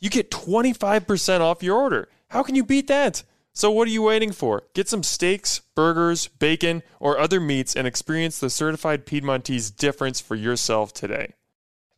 [0.00, 2.08] you get 25% off your order.
[2.28, 3.24] How can you beat that?
[3.52, 4.62] So, what are you waiting for?
[4.74, 10.36] Get some steaks, burgers, bacon, or other meats and experience the certified Piedmontese difference for
[10.36, 11.34] yourself today.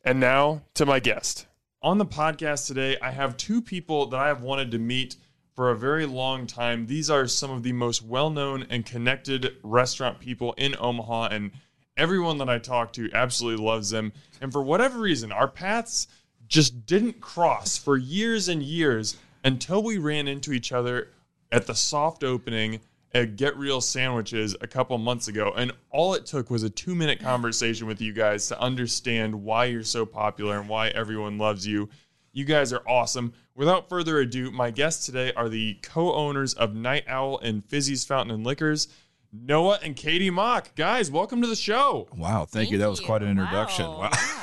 [0.03, 1.45] And now to my guest.
[1.83, 5.17] On the podcast today, I have two people that I have wanted to meet
[5.55, 6.87] for a very long time.
[6.87, 11.51] These are some of the most well known and connected restaurant people in Omaha, and
[11.97, 14.13] everyone that I talk to absolutely loves them.
[14.39, 16.07] And for whatever reason, our paths
[16.51, 21.07] just didn't cross for years and years until we ran into each other
[21.49, 22.81] at the soft opening
[23.13, 25.53] at Get Real Sandwiches a couple months ago.
[25.55, 29.65] And all it took was a two minute conversation with you guys to understand why
[29.65, 31.89] you're so popular and why everyone loves you.
[32.33, 33.33] You guys are awesome.
[33.55, 38.03] Without further ado, my guests today are the co owners of Night Owl and Fizzy's
[38.03, 38.89] Fountain and Liquors.
[39.33, 40.75] Noah and Katie Mock.
[40.75, 42.09] Guys, welcome to the show.
[42.17, 42.77] Wow, thank, you.
[42.79, 43.85] That was quite an introduction.
[43.85, 44.09] Wow.
[44.11, 44.40] Wow.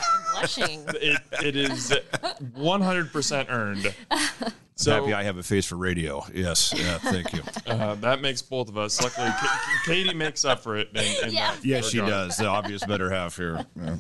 [0.56, 0.84] Yeah, I'm blushing.
[1.00, 1.92] It, it is
[2.56, 3.94] 100% earned.
[4.80, 6.25] So Happy I have a face for radio.
[6.33, 7.42] Yes, yeah, thank you.
[7.67, 9.03] uh, that makes both of us.
[9.03, 10.90] Luckily, Ka- Katie makes up for it.
[10.95, 11.51] In, in Yeah.
[11.52, 12.36] that Yes, she does.
[12.36, 13.67] The obvious better half here.
[13.74, 13.96] Yeah.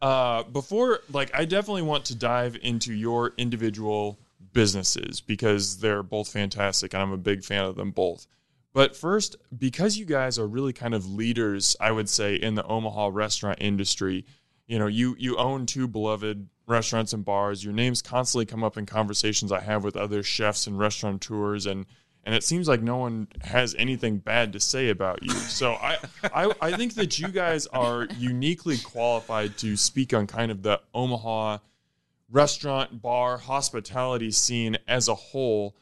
[0.00, 4.18] Uh, before, like, I definitely want to dive into your individual
[4.54, 8.26] businesses because they're both fantastic, and I'm a big fan of them both.
[8.72, 12.64] But first, because you guys are really kind of leaders, I would say, in the
[12.64, 14.24] Omaha restaurant industry,
[14.66, 17.64] you know, you you own two beloved restaurants and bars.
[17.64, 21.86] Your names constantly come up in conversations I have with other chefs and restaurateurs, and
[22.24, 25.30] and it seems like no one has anything bad to say about you.
[25.30, 30.50] So I, I, I think that you guys are uniquely qualified to speak on kind
[30.50, 31.58] of the Omaha
[32.28, 35.76] restaurant, bar, hospitality scene as a whole.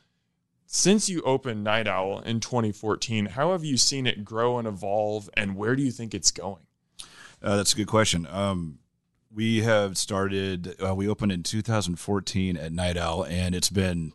[0.67, 5.31] Since you opened Night Owl in 2014, how have you seen it grow and evolve,
[5.35, 6.67] and where do you think it's going?
[7.45, 8.27] Uh, that's a good question.
[8.31, 8.79] Um,
[9.31, 10.75] we have started.
[10.83, 14.15] Uh, we opened in 2014 at Night Owl, and it's been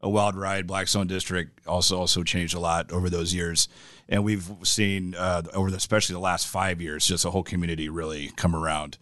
[0.00, 0.68] a wild ride.
[0.68, 3.66] Blackstone District also also changed a lot over those years,
[4.08, 7.88] and we've seen uh, over the, especially the last five years, just a whole community
[7.88, 8.96] really come around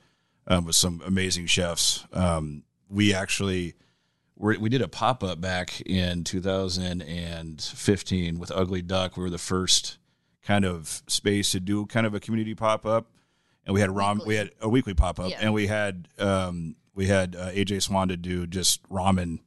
[0.47, 2.07] um, with some amazing chefs.
[2.15, 3.75] Um, we actually
[4.37, 9.19] we're, we did a pop up back in 2015 with Ugly Duck.
[9.19, 9.99] We were the first
[10.43, 13.11] kind of space to do kind of a community pop up,
[13.67, 14.21] and we had ram.
[14.25, 15.39] We had a weekly pop up, Yeah.
[15.41, 19.41] and we had um, we had uh, AJ Swan to do just ramen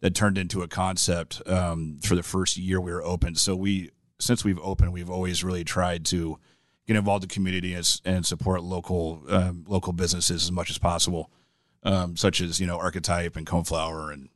[0.00, 3.34] that turned into a concept um, for the first year we were open.
[3.34, 6.38] So we since we've opened, we've always really tried to
[6.86, 10.78] get involved in the community and, and support local um, local businesses as much as
[10.78, 11.30] possible,
[11.82, 14.28] um, such as you know Archetype and Coneflower and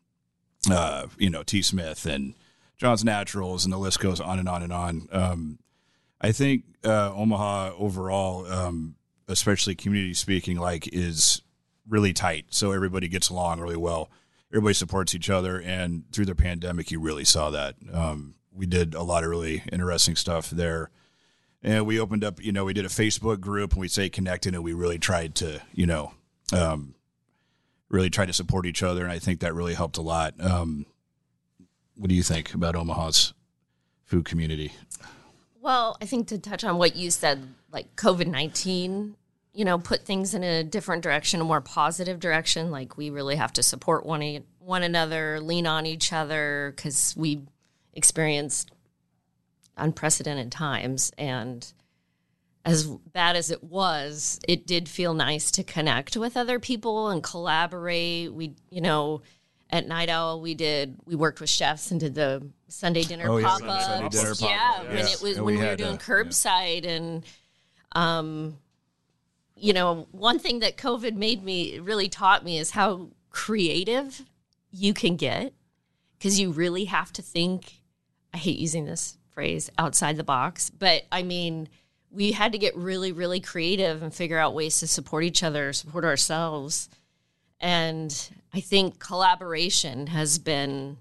[0.70, 2.34] uh, you know T Smith and
[2.76, 5.08] John's Naturals, and the list goes on and on and on.
[5.12, 5.58] Um,
[6.20, 8.94] I think uh, Omaha overall, um,
[9.28, 11.42] especially community speaking, like is
[11.88, 12.46] really tight.
[12.50, 14.10] So everybody gets along really well.
[14.50, 17.74] Everybody supports each other, and through the pandemic, you really saw that.
[17.92, 20.90] Um, we did a lot of really interesting stuff there,
[21.62, 22.42] and we opened up.
[22.42, 25.34] You know, we did a Facebook group, and we say connected, and we really tried
[25.36, 26.12] to, you know,
[26.52, 26.94] um,
[27.88, 30.34] really try to support each other, and I think that really helped a lot.
[30.38, 30.84] Um,
[31.94, 33.32] what do you think about Omaha's
[34.04, 34.72] food community?
[35.62, 39.14] Well, I think to touch on what you said, like COVID 19,
[39.52, 42.72] you know, put things in a different direction, a more positive direction.
[42.72, 47.42] Like we really have to support one, one another, lean on each other because we
[47.94, 48.72] experienced
[49.76, 51.12] unprecedented times.
[51.16, 51.72] And
[52.64, 57.22] as bad as it was, it did feel nice to connect with other people and
[57.22, 58.34] collaborate.
[58.34, 59.22] We, you know,
[59.70, 63.40] at Night Owl, we did we worked with chefs and did the Sunday dinner Oh,
[63.40, 63.62] pop ups.
[63.62, 63.82] up.
[63.82, 65.14] Sunday dinner yeah, pop-up, when yes.
[65.14, 67.24] it was And when we we, were doing uh, curbside and
[67.92, 68.58] um
[69.54, 74.22] you know, one thing that COVID made me really taught me is how creative
[74.72, 75.52] you can get
[76.18, 77.74] because you really have to think.
[78.34, 81.68] I hate using this phrase outside the box, but I mean,
[82.10, 85.72] we had to get really, really creative and figure out ways to support each other,
[85.72, 86.88] support ourselves.
[87.60, 90.96] And I think collaboration has been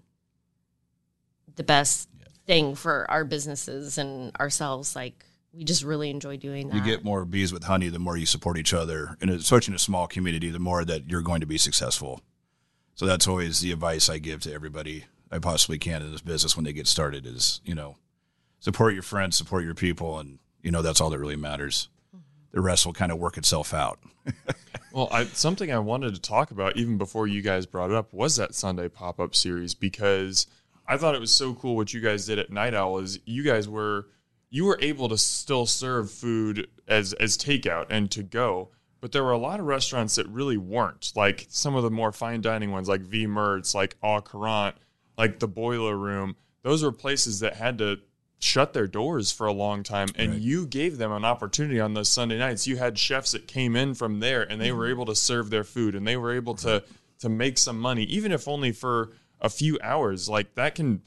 [1.56, 2.09] the best
[2.45, 4.95] thing for our businesses and ourselves.
[4.95, 6.75] Like, we just really enjoy doing that.
[6.75, 9.18] You get more bees with honey the more you support each other.
[9.21, 12.21] And it's such in a small community, the more that you're going to be successful.
[12.95, 16.56] So that's always the advice I give to everybody I possibly can in this business
[16.56, 17.95] when they get started is, you know,
[18.59, 21.88] support your friends, support your people, and you know that's all that really matters.
[22.51, 24.00] The rest will kind of work itself out.
[24.92, 28.13] well, I, something I wanted to talk about even before you guys brought it up
[28.13, 30.48] was that Sunday pop up series because
[30.88, 33.44] I thought it was so cool what you guys did at Night Owl is you
[33.44, 34.07] guys were
[34.50, 38.69] you were able to still serve food as as takeout and to go,
[39.00, 41.12] but there were a lot of restaurants that really weren't.
[41.16, 44.75] Like some of the more fine dining ones, like V Mertz, like Au Courant,
[45.18, 46.36] like the Boiler Room.
[46.63, 48.00] Those were places that had to
[48.42, 50.42] shut their doors for a long time and right.
[50.42, 52.66] you gave them an opportunity on those Sunday nights.
[52.66, 54.77] You had chefs that came in from there and they mm-hmm.
[54.77, 56.84] were able to serve their food and they were able to
[57.19, 59.12] to make some money even if only for
[59.42, 60.30] a few hours.
[60.30, 61.02] Like that can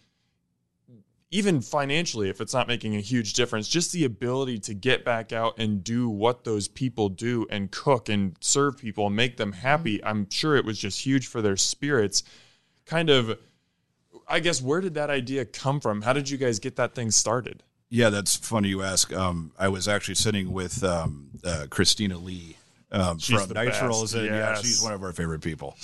[1.31, 5.33] even financially if it's not making a huge difference, just the ability to get back
[5.33, 9.53] out and do what those people do and cook and serve people and make them
[9.53, 9.99] happy.
[9.99, 10.07] Mm-hmm.
[10.07, 12.23] I'm sure it was just huge for their spirits.
[12.87, 13.39] Kind of
[14.29, 16.03] I guess where did that idea come from?
[16.03, 17.63] How did you guys get that thing started?
[17.91, 19.13] Yeah, that's funny you ask.
[19.13, 22.57] Um, I was actually sitting with um, uh, Christina Lee
[22.91, 24.35] um, from Night Trolls, and yes.
[24.35, 25.77] yeah, she's one of our favorite people.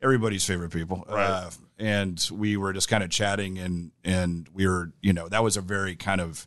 [0.00, 1.24] Everybody's favorite people, right?
[1.24, 5.42] Uh, and we were just kind of chatting, and and we were, you know, that
[5.42, 6.46] was a very kind of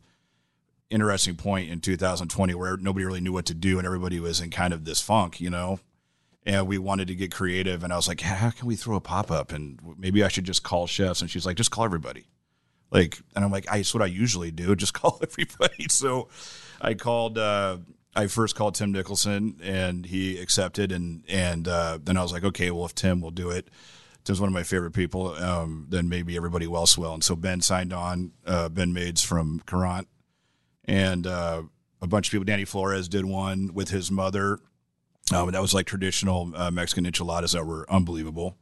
[0.90, 4.50] interesting point in 2020 where nobody really knew what to do, and everybody was in
[4.50, 5.80] kind of this funk, you know
[6.46, 7.84] and we wanted to get creative.
[7.84, 9.52] And I was like, how can we throw a pop up?
[9.52, 11.22] And maybe I should just call chefs.
[11.22, 12.26] And she's like, just call everybody.
[12.90, 15.88] Like, and I'm like, that's what I usually do, just call everybody.
[15.90, 16.30] So
[16.80, 17.38] I called.
[17.38, 17.78] Uh,
[18.14, 20.92] I first called Tim Nicholson, and he accepted.
[20.92, 23.70] And and uh, then I was like, okay, well, if Tim will do it.
[24.24, 25.34] Tim's one of my favorite people.
[25.36, 27.14] Um, then maybe everybody else will.
[27.14, 28.32] And so Ben signed on.
[28.46, 30.08] Uh, ben Maides from Courant,
[30.86, 31.64] and uh,
[32.02, 32.46] a bunch of people.
[32.46, 34.60] Danny Flores did one with his mother
[35.34, 38.58] um, that was like traditional uh, Mexican enchiladas that were unbelievable,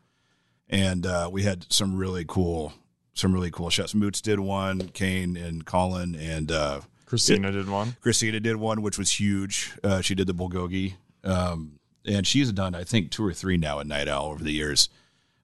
[0.70, 2.74] and uh, we had some really cool,
[3.14, 3.96] some really cool chefs.
[3.96, 7.96] Moots did one, Kane and Colin, and uh, Christina did one.
[8.02, 9.74] Christina did one, which was huge.
[9.84, 13.80] Uh, she did the bulgogi, um, and she's done I think two or three now
[13.80, 14.90] at Night Owl over the years,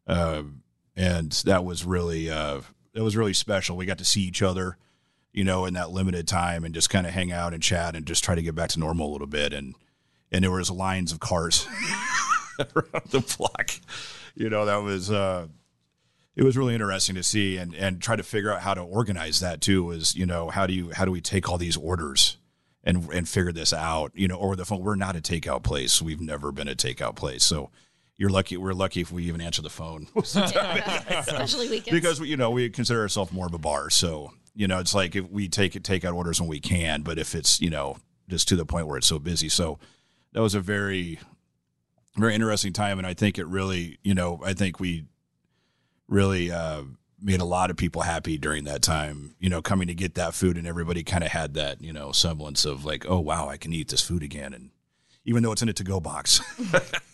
[0.08, 0.64] um,
[0.96, 2.62] and that was really uh,
[2.94, 3.78] that was really special.
[3.78, 4.78] We got to see each other,
[5.34, 8.06] you know, in that limited time, and just kind of hang out and chat and
[8.06, 9.76] just try to get back to normal a little bit and
[10.32, 11.68] and there was lines of cars
[12.60, 13.72] around the block.
[14.36, 15.48] You know, that was uh,
[16.36, 19.40] it was really interesting to see and and try to figure out how to organize
[19.40, 19.84] that too.
[19.84, 22.38] Was you know how do you how do we take all these orders
[22.84, 24.12] and and figure this out?
[24.16, 24.82] You know, over the phone.
[24.82, 26.02] We're not a takeout place.
[26.02, 27.72] We've never been a takeout place, so
[28.18, 28.58] you're lucky.
[28.58, 33.02] We're lucky if we even answer the phone, especially weekends, because you know we consider
[33.02, 33.90] ourselves more of a bar.
[33.90, 37.18] So you know, it's like if we take take out orders when we can, but
[37.18, 37.98] if it's you know
[38.28, 39.80] just to the point where it's so busy, so
[40.34, 41.20] that was a very
[42.18, 45.06] very interesting time and i think it really you know i think we
[46.08, 46.84] really uh,
[47.22, 50.34] made a lot of people happy during that time you know coming to get that
[50.34, 53.58] food and everybody kind of had that you know semblance of like oh wow i
[53.58, 54.70] can eat this food again and
[55.26, 56.42] even though it's in a to-go box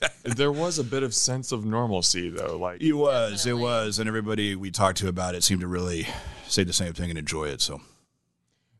[0.23, 3.51] there was a bit of sense of normalcy though like it was Definitely.
[3.51, 6.07] it was and everybody we talked to about it seemed to really
[6.47, 7.81] say the same thing and enjoy it so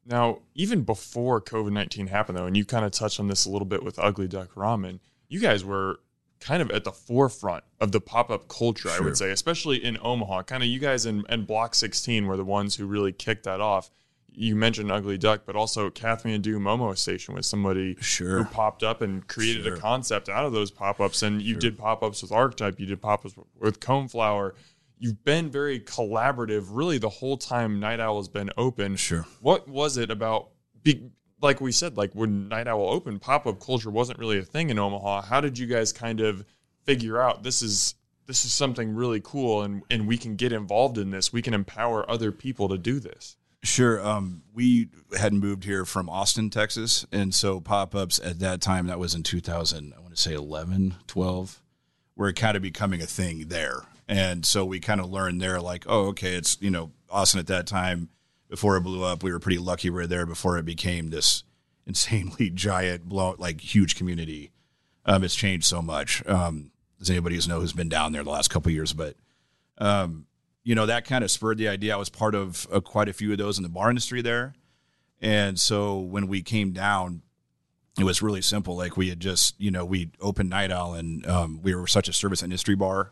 [0.05, 3.49] now, even before COVID 19 happened, though, and you kind of touched on this a
[3.49, 5.99] little bit with Ugly Duck Ramen, you guys were
[6.39, 9.01] kind of at the forefront of the pop up culture, sure.
[9.01, 10.43] I would say, especially in Omaha.
[10.43, 13.61] Kind of you guys and, and Block 16 were the ones who really kicked that
[13.61, 13.91] off.
[14.33, 18.37] You mentioned Ugly Duck, but also Kathmandu Momo Station was somebody sure.
[18.37, 19.75] who popped up and created sure.
[19.75, 21.21] a concept out of those pop ups.
[21.21, 24.53] And you did pop ups with Archetype, you did pop ups with Coneflower
[25.01, 28.95] you've been very collaborative really the whole time Night Owl has been open.
[28.95, 29.25] Sure.
[29.41, 30.51] What was it about
[31.41, 34.79] like we said like when Night Owl opened pop-up culture wasn't really a thing in
[34.79, 35.23] Omaha.
[35.23, 36.45] How did you guys kind of
[36.85, 37.95] figure out this is
[38.27, 41.33] this is something really cool and and we can get involved in this.
[41.33, 43.37] We can empower other people to do this.
[43.63, 44.03] Sure.
[44.05, 47.05] Um, we had moved here from Austin, Texas.
[47.11, 50.33] And so pop ups at that time, that was in 2000, I want to say
[50.33, 51.61] 11, 12,
[52.15, 53.83] were kind of becoming a thing there.
[54.07, 57.47] And so we kind of learned there, like, oh, okay, it's, you know, Austin at
[57.47, 58.09] that time,
[58.49, 61.43] before it blew up, we were pretty lucky we were there before it became this
[61.85, 64.51] insanely giant, blow, like huge community.
[65.05, 66.25] Um, it's changed so much.
[66.27, 69.15] Um, as anybody who's know who's been down there the last couple years, but
[69.77, 70.27] um,
[70.63, 71.93] you know, that kind of spurred the idea.
[71.93, 74.53] I was part of uh, quite a few of those in the bar industry there.
[75.21, 77.21] And so when we came down,
[77.99, 78.75] it was really simple.
[78.75, 82.07] Like we had just, you know, we opened Night Owl and um, we were such
[82.07, 83.11] a service industry bar.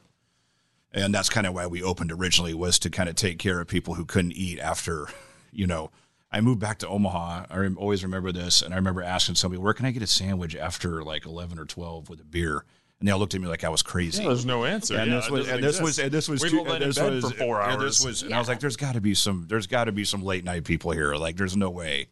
[0.92, 3.68] And that's kind of why we opened originally was to kind of take care of
[3.68, 5.08] people who couldn't eat after,
[5.52, 5.92] you know,
[6.32, 7.46] I moved back to Omaha.
[7.50, 8.62] I always remember this.
[8.62, 11.66] And I remember asking somebody, where can I get a sandwich after like 11 or
[11.66, 12.66] 12 with a beer?
[13.00, 14.22] And they all looked at me like I was crazy.
[14.22, 14.98] Yeah, there's no answer.
[14.98, 16.92] And Yeah, this was, and this was, and this was, We two, won't let and
[16.92, 18.00] this was, for four and hours.
[18.00, 20.04] this was, and I was like, there's got to be some, there's got to be
[20.04, 21.16] some late night people here.
[21.16, 22.08] Like, there's no way.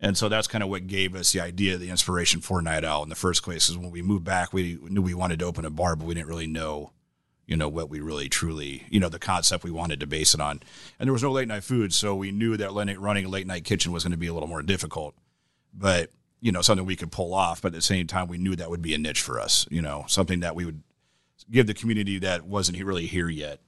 [0.00, 3.02] And so that's kind of what gave us the idea, the inspiration for Night Owl
[3.02, 3.68] in the first place.
[3.68, 6.14] Is when we moved back, we knew we wanted to open a bar, but we
[6.14, 6.92] didn't really know,
[7.46, 10.40] you know, what we really truly, you know, the concept we wanted to base it
[10.40, 10.60] on.
[10.98, 13.64] And there was no late night food, so we knew that running a late night
[13.64, 15.14] kitchen was going to be a little more difficult.
[15.72, 16.10] But
[16.44, 17.62] you know, something we could pull off.
[17.62, 19.66] But at the same time, we knew that would be a niche for us.
[19.70, 20.82] You know, something that we would
[21.50, 23.60] give the community that wasn't really here yet.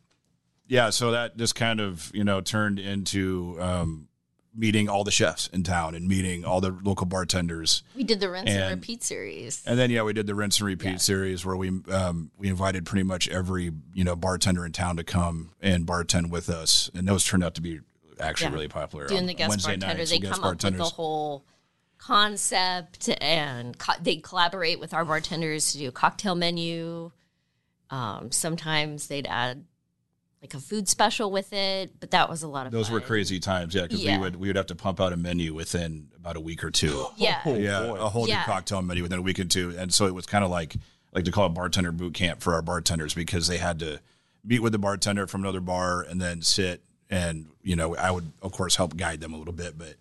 [0.68, 4.08] Yeah, so that just kind of you know turned into um,
[4.54, 7.82] meeting all the chefs in town and meeting all the local bartenders.
[7.94, 9.62] We did the rinse and, And- repeat series.
[9.64, 10.96] And then yeah, we did the rinse and repeat Yeah.
[10.96, 15.04] series where we um, we invited pretty much every you know bartender in town to
[15.04, 17.80] come and bartend with us, and those turned out to be
[18.20, 18.54] actually Yeah.
[18.54, 19.06] really popular.
[19.06, 20.90] Doing the guest Wednesday bartender, nights, they the guest come up with the bartenders.
[20.92, 21.44] whole
[21.98, 27.10] concept and co- they collaborate with our bartenders to do a cocktail menu.
[27.90, 29.64] Um, sometimes they'd add
[30.42, 33.40] like a food special with it, but that was a lot of Those were crazy
[33.40, 34.18] times, yeah, because Yeah.
[34.18, 36.70] we would we would have to pump out a menu within about a week or
[36.70, 37.06] two.
[37.16, 37.40] Yeah.
[37.44, 37.96] Oh, yeah, boy.
[37.96, 38.38] a whole Yeah.
[38.40, 40.76] new cocktail menu within a week or two, and so it was kind of like
[41.12, 44.00] like to call it bartender boot camp for our bartenders because they had to
[44.44, 48.30] meet with the bartender from another bar and then sit and you know I would
[48.42, 49.94] of course help guide them a little bit, but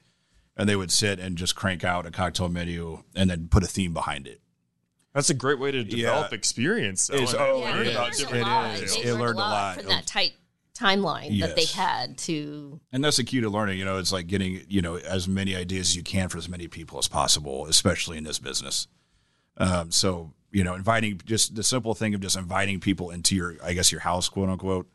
[0.57, 3.67] and they would sit and just crank out a cocktail menu and then put a
[3.67, 4.41] theme behind it.
[5.13, 6.35] That's a great way to develop Yeah.
[6.35, 7.07] experience.
[7.07, 8.75] though, oh, Yeah, learn they about learned different a lot.
[8.77, 8.95] It is.
[8.95, 10.33] They It learned learned a a lot lot from that tight
[10.77, 12.81] timeline that they had to.
[12.91, 13.79] And that's the key to learning.
[13.79, 16.49] You know, it's like getting you know as many ideas as you can for as
[16.49, 18.87] many people as possible, especially in this business.
[19.57, 23.55] Um, so you know, inviting just the simple thing of just inviting people into your,
[23.63, 24.89] I guess, your house, quote unquote,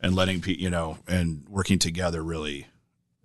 [0.00, 2.66] and letting people, you know, and working together really,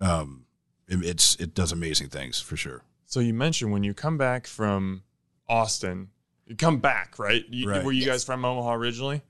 [0.00, 0.45] um, it,
[0.88, 2.82] it's it does amazing things for sure.
[3.06, 5.02] So you mentioned when you come back from
[5.48, 6.08] Austin,
[6.46, 7.44] you come back, right?
[7.48, 7.84] You, Right.
[7.84, 8.08] Were you Yes.
[8.08, 9.22] guys from Omaha originally?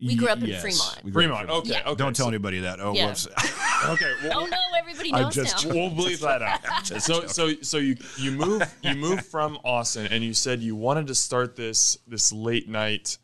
[0.00, 1.04] We grew up in Yes, Fremont.
[1.04, 1.50] we grew up in Fremont.
[1.60, 1.70] Okay.
[1.70, 1.88] Yeah.
[1.90, 1.94] Okay.
[1.94, 2.80] Don't tell so- anybody that.
[2.80, 3.06] Oh, Yeah.
[3.08, 3.28] whoops.
[3.84, 4.12] Okay.
[4.24, 5.74] Well, Oh no, everybody I'm knows just now.
[5.74, 6.86] we'll bleep that out.
[7.02, 11.08] so so so you you move you move from Austin and you said you wanted
[11.08, 13.18] to start this this late night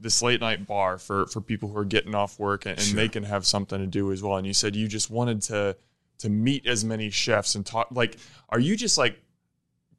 [0.00, 2.96] this late night bar for for people who are getting off work and, and Sure.
[2.96, 4.36] they can have something to do as well.
[4.38, 5.76] And you said you just wanted to
[6.22, 8.16] to meet as many chefs and talk like
[8.48, 9.18] are you just like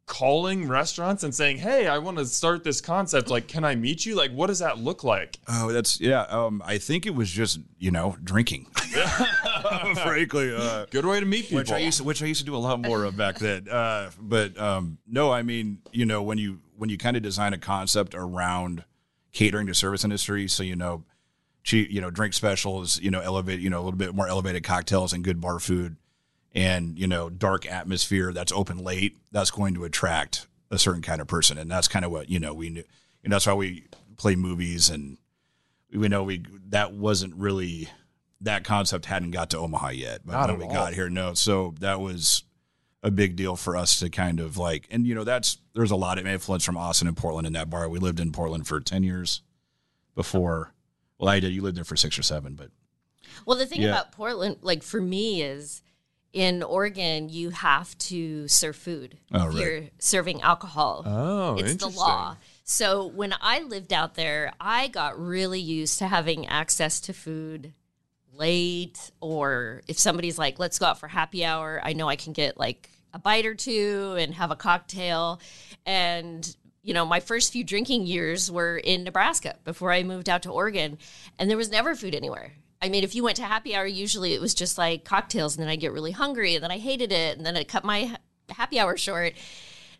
[0.06, 3.28] calling restaurants and saying, "Hey, I want to start this concept.
[3.28, 4.14] Like, can I meet you?
[4.14, 6.22] Like, what does that look like?" Oh, that's yeah.
[6.22, 8.66] Um, I think it was just you know drinking.
[9.94, 11.58] Frankly, uh, Good way to meet people.
[11.58, 13.68] which I used to, which I used to do a lot more of back then.
[13.68, 17.52] Uh, but um, no, I mean, you know, when you when you kind of design
[17.52, 18.84] a concept around
[19.32, 21.04] catering to service industry, so you know,
[21.62, 24.62] cheap, you know, drink specials, you know, elevate, you know, a little bit more elevated
[24.64, 25.96] cocktails and good bar food,
[26.54, 31.20] and you know, dark atmosphere that's open late, that's going to attract a certain kind
[31.20, 32.84] of person, and that's kind of what you know we knew,
[33.22, 33.84] and that's why we
[34.16, 35.18] play movies and
[35.92, 37.88] we know we that wasn't really
[38.40, 40.72] that concept hadn't got to Omaha yet, but Not when we all.
[40.72, 41.34] got here, no.
[41.34, 42.42] So that was
[43.02, 45.96] a big deal for us to kind of like, and you know, that's there's a
[45.96, 47.88] lot of influence from Austin and Portland in that bar.
[47.88, 49.42] We lived in Portland for ten years
[50.14, 50.72] before.
[51.18, 51.52] Well, I did.
[51.52, 52.70] You lived there for six or seven, but
[53.46, 53.90] Well, the thing Yeah.
[53.90, 55.82] about Portland, like for me, is
[56.34, 59.16] in Oregon you have to serve food.
[59.32, 59.64] Oh, if right.
[59.64, 61.04] You're serving alcohol.
[61.06, 62.36] Oh, it's the law.
[62.64, 67.72] So when I lived out there, I got really used to having access to food
[68.32, 72.32] late, or if somebody's like, "Let's go out for happy hour," I know I can
[72.32, 75.40] get like a bite or two and have a cocktail.
[75.86, 80.42] And you know, my first few drinking years were in Nebraska before I moved out
[80.42, 80.98] to Oregon,
[81.38, 82.54] and there was never food anywhere.
[82.84, 85.62] I mean, if you went to happy hour, usually it was just like cocktails, and
[85.62, 88.16] then I get really hungry, and then I hated it, and then it cut my
[88.50, 89.34] happy hour short.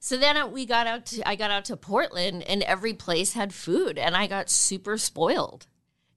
[0.00, 3.32] So then uh, we got out to I got out to Portland and every place
[3.32, 5.66] had food and I got super spoiled.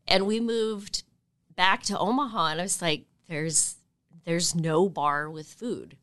[0.05, 1.03] And we moved
[1.55, 3.75] back to Omaha and I was like there's
[4.25, 5.95] there's no bar with food.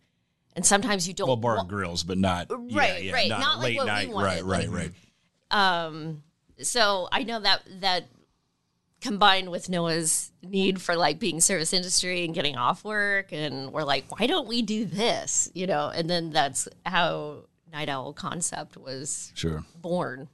[0.56, 3.28] And sometimes you don't well, bar and grills, but not Right, yeah, right.
[3.28, 4.08] not, Not like late night.
[4.14, 4.92] right, right, right.
[5.50, 6.22] um
[6.62, 8.04] so I know that that
[9.04, 13.84] combined with Noah's need for like being service industry and getting off work and we're
[13.84, 18.78] like why don't we do this you know and then that's how night owl concept
[18.78, 19.62] was Sure.
[19.76, 20.28] born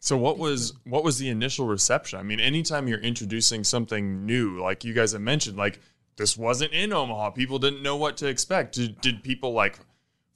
[0.00, 2.18] So what was what was the initial reception?
[2.18, 5.80] I mean, anytime you're introducing something new, like you guys have mentioned, like
[6.16, 8.74] this wasn't in Omaha, people didn't know what to expect.
[8.74, 9.78] Did, did people like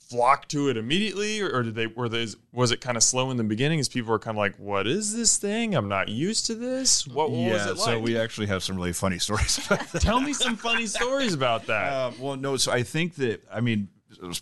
[0.09, 3.37] flock to it immediately, or, did they were they was it kind of slow in
[3.37, 3.79] the beginning?
[3.79, 5.75] As people were kind of like, "What is this thing?
[5.75, 7.79] I'm not used to this." What, what was it like?
[7.79, 10.03] so we actually have some really funny stories about that.
[10.03, 11.93] Tell me some funny stories about that.
[11.93, 12.57] Uh, well, no.
[12.57, 13.89] So I think that I mean,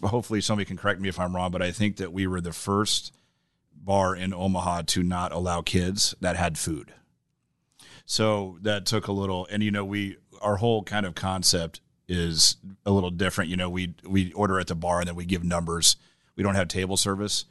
[0.02, 2.52] hopefully somebody can correct me if I'm wrong, but I think that we were the
[2.52, 3.12] first
[3.74, 6.92] bar in Omaha to not allow kids that had food.
[8.04, 12.56] So that took a little, and you know, we our whole kind of concept is
[12.84, 13.50] a little different.
[13.50, 15.96] You know, we we order at the bar and then we give numbers.
[16.36, 17.46] We don't have table service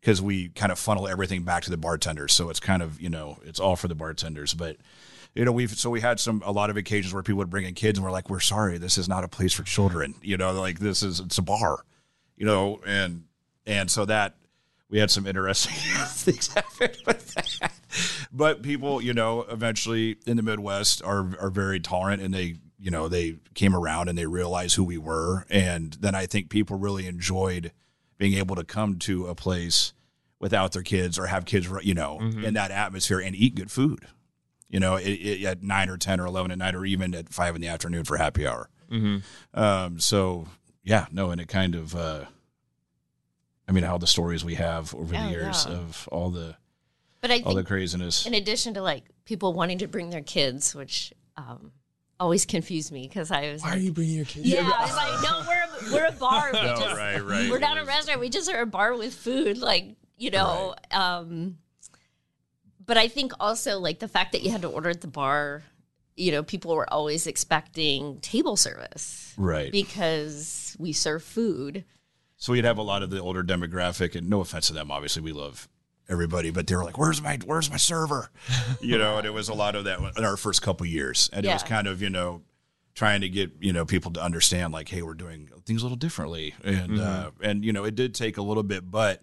[0.00, 2.32] because we kind of funnel everything back to the bartenders.
[2.32, 4.76] So it's kind of you know it's all for the bartenders, but
[5.34, 7.64] you know we've so we had some a lot of occasions where people would bring
[7.64, 10.36] in kids and we're like we're sorry this is not a place for children you
[10.36, 11.84] know like this is it's a bar
[12.36, 13.24] you know and
[13.66, 14.34] and so that
[14.90, 15.74] we had some interesting
[16.06, 17.72] things happen with that
[18.32, 22.90] but people you know eventually in the midwest are are very tolerant and they you
[22.90, 26.78] know they came around and they realized who we were and then i think people
[26.78, 27.72] really enjoyed
[28.18, 29.92] being able to come to a place
[30.38, 34.06] without their kids or have kids you know in that atmosphere and eat good food
[34.70, 37.30] you know, it, it, at nine or ten or eleven at night, or even at
[37.30, 38.68] five in the afternoon for happy hour.
[39.54, 40.46] Um, so
[40.84, 42.26] yeah, no, and it kind of, uh,
[43.66, 45.74] I mean, all the stories we have over Oh, the years yeah.
[45.74, 46.56] of all the
[47.22, 48.26] But I all the craziness.
[48.26, 51.72] in addition to like people wanting to bring their kids, which um,
[52.20, 54.46] always confused me because I was Why are like, you bringing your kids?
[54.46, 56.50] yeah, I was like, no, we're a, we're a bar.
[56.52, 57.50] We No, just, right, right.
[57.50, 58.20] We're not a restaurant.
[58.20, 59.58] We just are a bar with food.
[59.58, 60.74] Like you know.
[60.90, 61.58] Um,
[62.84, 65.62] but I think also like the fact that you had to order at the bar.
[66.16, 69.70] You know, people were always expecting table service right.
[69.70, 71.84] because we serve food.
[72.36, 75.22] So we'd have a lot of the older demographic, and no offense to them, obviously
[75.22, 75.68] we love
[76.08, 78.30] everybody, but they were like, "Where's my Where's my server?"
[78.80, 81.44] You know, and it was a lot of that in our first couple years, and
[81.46, 82.42] it was kind of you know
[82.94, 85.96] trying to get you know people to understand like, hey, we're doing things a little
[85.98, 89.22] differently, and uh, and you know it did take a little bit, but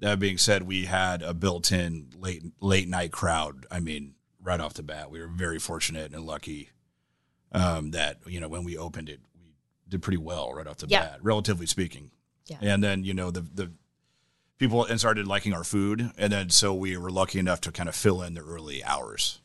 [0.00, 3.64] that being said, we had a built-in late late night crowd.
[3.70, 6.70] I mean, right off the bat, we were very fortunate and lucky
[7.52, 9.54] um, that you know when we opened it, we
[9.88, 11.00] did pretty well right off the Yeah.
[11.00, 12.10] bat, relatively speaking.
[12.46, 12.58] Yeah.
[12.60, 13.72] And then you know the the
[14.58, 17.88] people and started liking our food, and then so we were lucky enough to kind
[17.88, 19.40] of fill in the early hours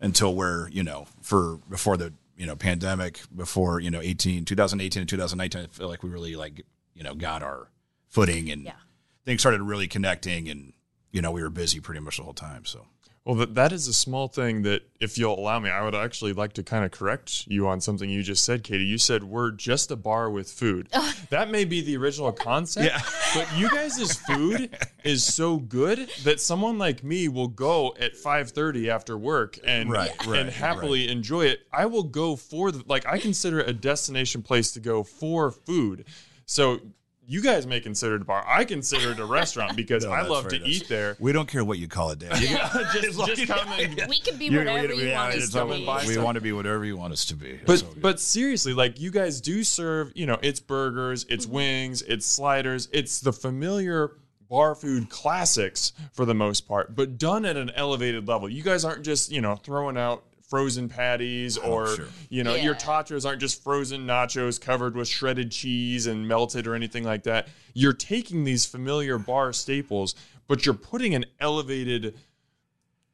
[0.00, 5.00] until we're you know for before the you know pandemic before you know 18 2018
[5.00, 7.68] and 2019 i feel like we really like you know got our
[8.06, 8.72] footing and Yeah.
[9.24, 10.72] things started really connecting and
[11.10, 12.86] you know we were busy pretty much the whole time so
[13.28, 16.32] Well, that, that is a small thing that, if you'll allow me, I would actually
[16.32, 18.86] like to kind of correct you on something you just said, Katie.
[18.86, 20.88] You said we're just a bar with food.
[21.28, 23.02] that may be the original concept, Yeah.
[23.34, 28.88] but you guys' food is so good that someone like me will go at 5.30
[28.88, 31.66] after work and, Right, right, and happily enjoy it.
[31.70, 35.50] I will go for, the, like, I consider it a destination place to go for
[35.50, 36.06] food.
[36.46, 36.80] So
[37.30, 38.42] you guys may consider it a bar.
[38.48, 40.66] I consider it a restaurant because No, I love to nice.
[40.68, 41.14] eat there.
[41.20, 42.30] we don't care what you call it Dan.
[42.40, 42.48] You
[43.02, 45.70] just, just come and We can be whatever we- you yeah, want us to be.
[46.08, 46.24] we stuff.
[46.24, 47.60] want to be whatever you want us to be.
[47.66, 51.54] But So but seriously, like you guys do serve, you know, it's burgers, it's Mm-hmm.
[51.54, 54.12] wings, it's sliders, it's the familiar
[54.48, 58.48] bar food classics for the most part, but done at an elevated level.
[58.48, 62.06] You guys aren't just, you know, throwing out frozen patties oh, or Oh, sure.
[62.30, 62.80] you know, your Yeah.
[62.80, 67.48] tachos aren't just frozen nachos covered with shredded cheese and melted or anything like that.
[67.74, 70.14] You're taking these familiar bar staples,
[70.46, 72.14] but you're putting an elevated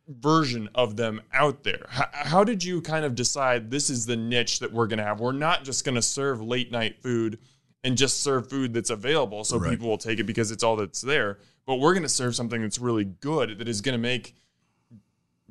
[0.07, 1.87] version of them out there.
[1.89, 5.05] How, how did you kind of decide this is the niche that we're going to
[5.05, 5.19] have?
[5.21, 7.39] We're not just going to serve late night food
[7.83, 9.71] and just serve food that's available so Right.
[9.71, 12.63] people will take it because it's all that's there, but we're going to serve something
[12.63, 14.35] that's really good that is going to make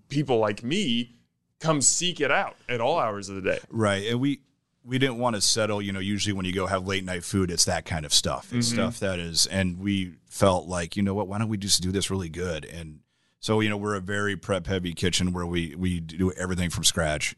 [0.10, 1.16] people like me
[1.64, 3.60] come seek it out at all hours of the day.
[3.70, 4.08] Right.
[4.08, 4.42] And we
[4.86, 7.50] we didn't want to settle, you know, usually when you go have late night food,
[7.50, 8.52] it's that kind of stuff.
[8.54, 8.76] It's mm-hmm.
[8.76, 11.92] stuff that is and we felt like, you know what, why don't we just do
[11.92, 12.66] this really good?
[12.66, 13.00] And
[13.40, 16.84] so, you know, we're a very prep heavy kitchen where we we do everything from
[16.84, 17.36] scratch.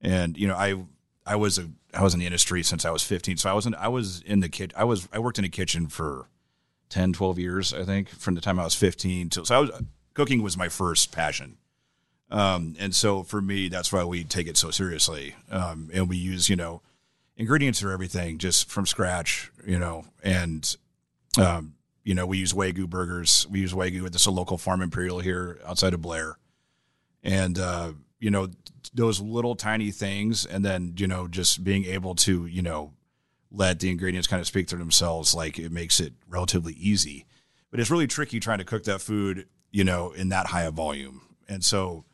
[0.00, 0.76] And, you know, I
[1.26, 3.38] I was a I was in the industry since I was 15.
[3.38, 5.88] So I wasn't I was in the kit I was I worked in a kitchen
[5.88, 6.28] for
[6.90, 9.70] 10, 12 years, I think, from the time I was 15 till so I was
[10.14, 11.58] cooking was my first passion.
[12.30, 15.36] Um, and so for me, that's why we take it so seriously.
[15.50, 16.82] Um, and we use, you know,
[17.36, 20.76] ingredients for everything just from scratch, you know, and,
[21.38, 23.46] um, you know, we use Wagyu burgers.
[23.50, 26.38] We use Wagyu at this local farm imperial here outside of Blair.
[27.22, 28.48] And, uh, you know,
[28.92, 30.44] those little tiny things.
[30.44, 32.92] And then, you know, just being able to, you know,
[33.50, 37.24] let the ingredients kind of speak for themselves, like it makes it relatively easy.
[37.70, 40.70] But it's really tricky trying to cook that food, you know, in that high a
[40.70, 41.22] volume.
[41.48, 42.04] And so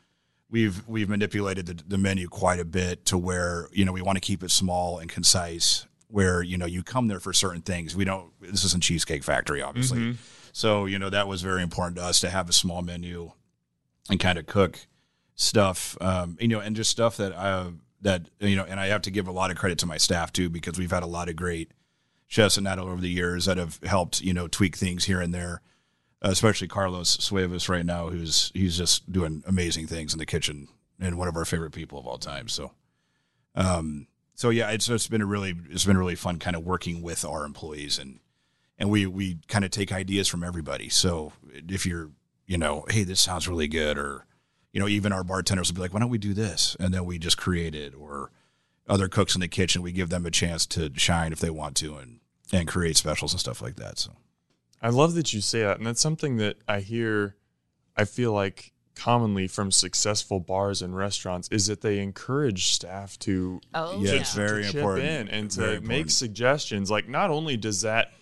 [0.50, 4.16] we've we've manipulated the, the menu quite a bit to where you know we want
[4.16, 5.86] to keep it small and concise.
[6.08, 7.94] Where you know you come there for certain things.
[7.94, 8.32] We don't.
[8.40, 9.98] This isn't Cheesecake Factory, obviously.
[10.52, 13.30] So you know that was very important to us to have a small menu
[14.10, 14.88] and kind of cook
[15.36, 17.70] stuff, um, you know, and just stuff that I
[18.02, 20.32] that you know, and I have to give a lot of credit to my staff
[20.32, 21.70] too because we've had a lot of great
[22.26, 25.32] chefs and that over the years that have helped you know tweak things here and
[25.32, 25.62] there.
[26.22, 30.68] Especially Carlos Cuevas right now, who's he's just doing amazing things in the kitchen
[31.00, 32.48] and one of our favorite people of all time.
[32.48, 32.72] So,
[33.54, 37.00] um, so yeah, it's just been a really it's been really fun kind of working
[37.00, 38.20] with our employees and
[38.78, 40.88] and we we kind of take ideas from everybody.
[40.88, 42.10] So if you're
[42.50, 44.26] you know, hey, this sounds really good, or
[44.72, 46.76] you know, even our bartenders will be like, why don't we do this?
[46.80, 48.32] And then we just create it, or
[48.88, 51.76] other cooks in the kitchen, we give them a chance to shine if they want
[51.76, 52.18] to, and
[52.52, 54.00] and create specials and stuff like that.
[54.00, 54.16] So
[54.82, 57.36] I love that you say that, and that's something that I hear.
[57.96, 63.60] I feel like commonly from successful bars and restaurants is that they encourage staff to
[63.74, 64.20] Oh, Yeah, yeah.
[64.20, 65.06] it's very chip important.
[65.08, 66.12] in and to Very make important.
[66.12, 66.90] suggestions.
[66.90, 68.12] Like not only does that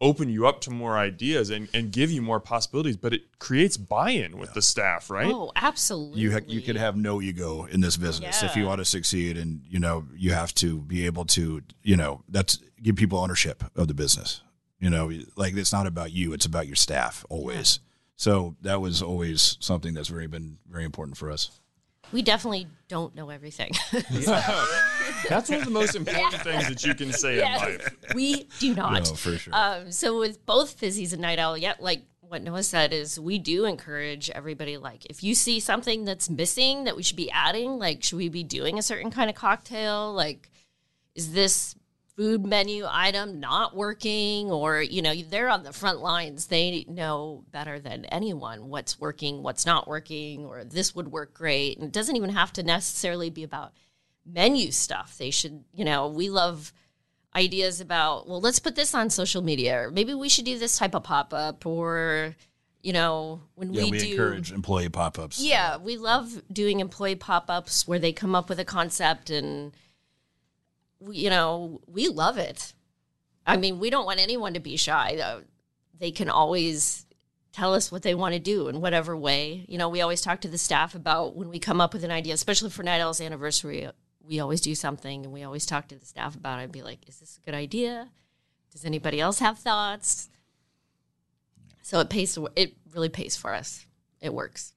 [0.00, 3.76] open you up to more ideas and, and give you more possibilities, but it creates
[3.78, 5.30] buy-in with the staff, right?
[5.32, 6.20] Oh, absolutely.
[6.20, 9.38] you ha- you could have no ego in this business if you want to succeed,
[9.38, 13.64] and you know you have to be able to you know that's give people ownership
[13.74, 14.42] of the business.
[14.78, 17.80] You know, like it's not about you; it's about your staff always.
[18.16, 21.50] So that was always something that's very been very important for us.
[22.12, 23.72] We definitely don't know everything.
[25.28, 27.96] That's one of the most important things that you can say in life.
[28.14, 29.08] we do not.
[29.08, 29.52] No, for sure.
[29.54, 33.38] Um, so with both Fizzies and Night Owl, yeah, like what Noah said is we
[33.38, 34.76] do encourage everybody.
[34.76, 38.28] Like if you see something that's missing that we should be adding, like should we
[38.28, 40.12] be doing a certain kind of cocktail?
[40.12, 40.50] Like
[41.14, 41.74] is this
[42.16, 44.50] food menu item not working?
[44.50, 46.46] Or you know they're on the front lines.
[46.46, 51.78] They know better than anyone what's working, what's not working, or this would work great.
[51.78, 53.72] And it doesn't even have to necessarily be about
[54.24, 55.16] menu stuff.
[55.18, 56.72] They should, you know, we love
[57.36, 60.78] ideas about well let's put this on social media or maybe we should do this
[60.78, 62.34] type of pop-up or
[62.82, 65.38] you know when yeah, we, we, do encourage employee pop ups.
[65.38, 69.72] yeah we love doing employee pop-ups where they come up with a concept and
[71.00, 72.72] you know we love it.
[73.46, 75.18] I mean we don't want anyone to be shy.
[75.22, 75.40] Uh,
[75.98, 77.06] they can always
[77.52, 79.64] tell us what they want to do in whatever way.
[79.68, 82.10] You know we always talk to the staff about when we come up with an
[82.10, 83.88] idea especially for night owl's anniversary
[84.26, 86.82] we always do something and we always talk to the staff about it and be
[86.82, 88.10] like is this a good idea?
[88.72, 90.28] Does anybody else have thoughts?
[91.82, 93.86] So it pays it really pays for us.
[94.20, 94.74] It works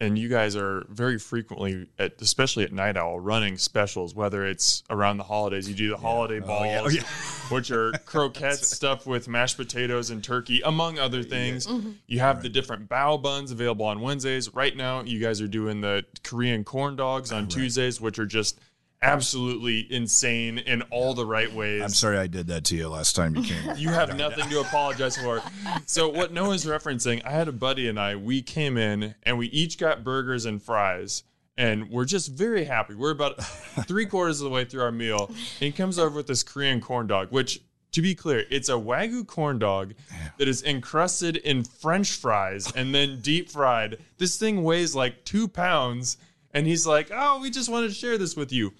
[0.00, 4.82] and you guys are very frequently at especially at night owl running specials whether it's
[4.90, 5.68] around the holidays.
[5.68, 6.86] You do the holiday oh, balls.
[6.86, 7.02] Oh, yeah.
[7.54, 11.66] which are croquettes stuffed with mashed potatoes and turkey among other things.
[11.66, 11.92] Mm-hmm.
[12.06, 14.52] You have the different bao buns available on wednesdays.
[14.54, 18.58] Right now you guys are doing the korean corn dogs on tuesdays which are just
[19.02, 23.16] absolutely insane in all the right ways I'm sorry I did that to you last
[23.16, 23.76] time you came.
[23.76, 25.42] you have nothing to apologize for.
[25.86, 29.46] So what Noah's referencing, I had a buddy and I, we came in and we
[29.48, 31.24] each got burgers and fries.
[31.56, 32.94] And we're just very happy.
[32.94, 33.42] We're about
[33.86, 35.26] three quarters of the way through our meal.
[35.28, 37.60] And he comes over with this Korean corn dog, which,
[37.92, 39.92] to be clear, it's a Wagyu corn dog
[40.38, 43.98] that is encrusted in French fries and then deep fried.
[44.16, 46.16] This thing weighs like two pounds.
[46.52, 48.72] And he's like, Oh, we just wanted to share this with you.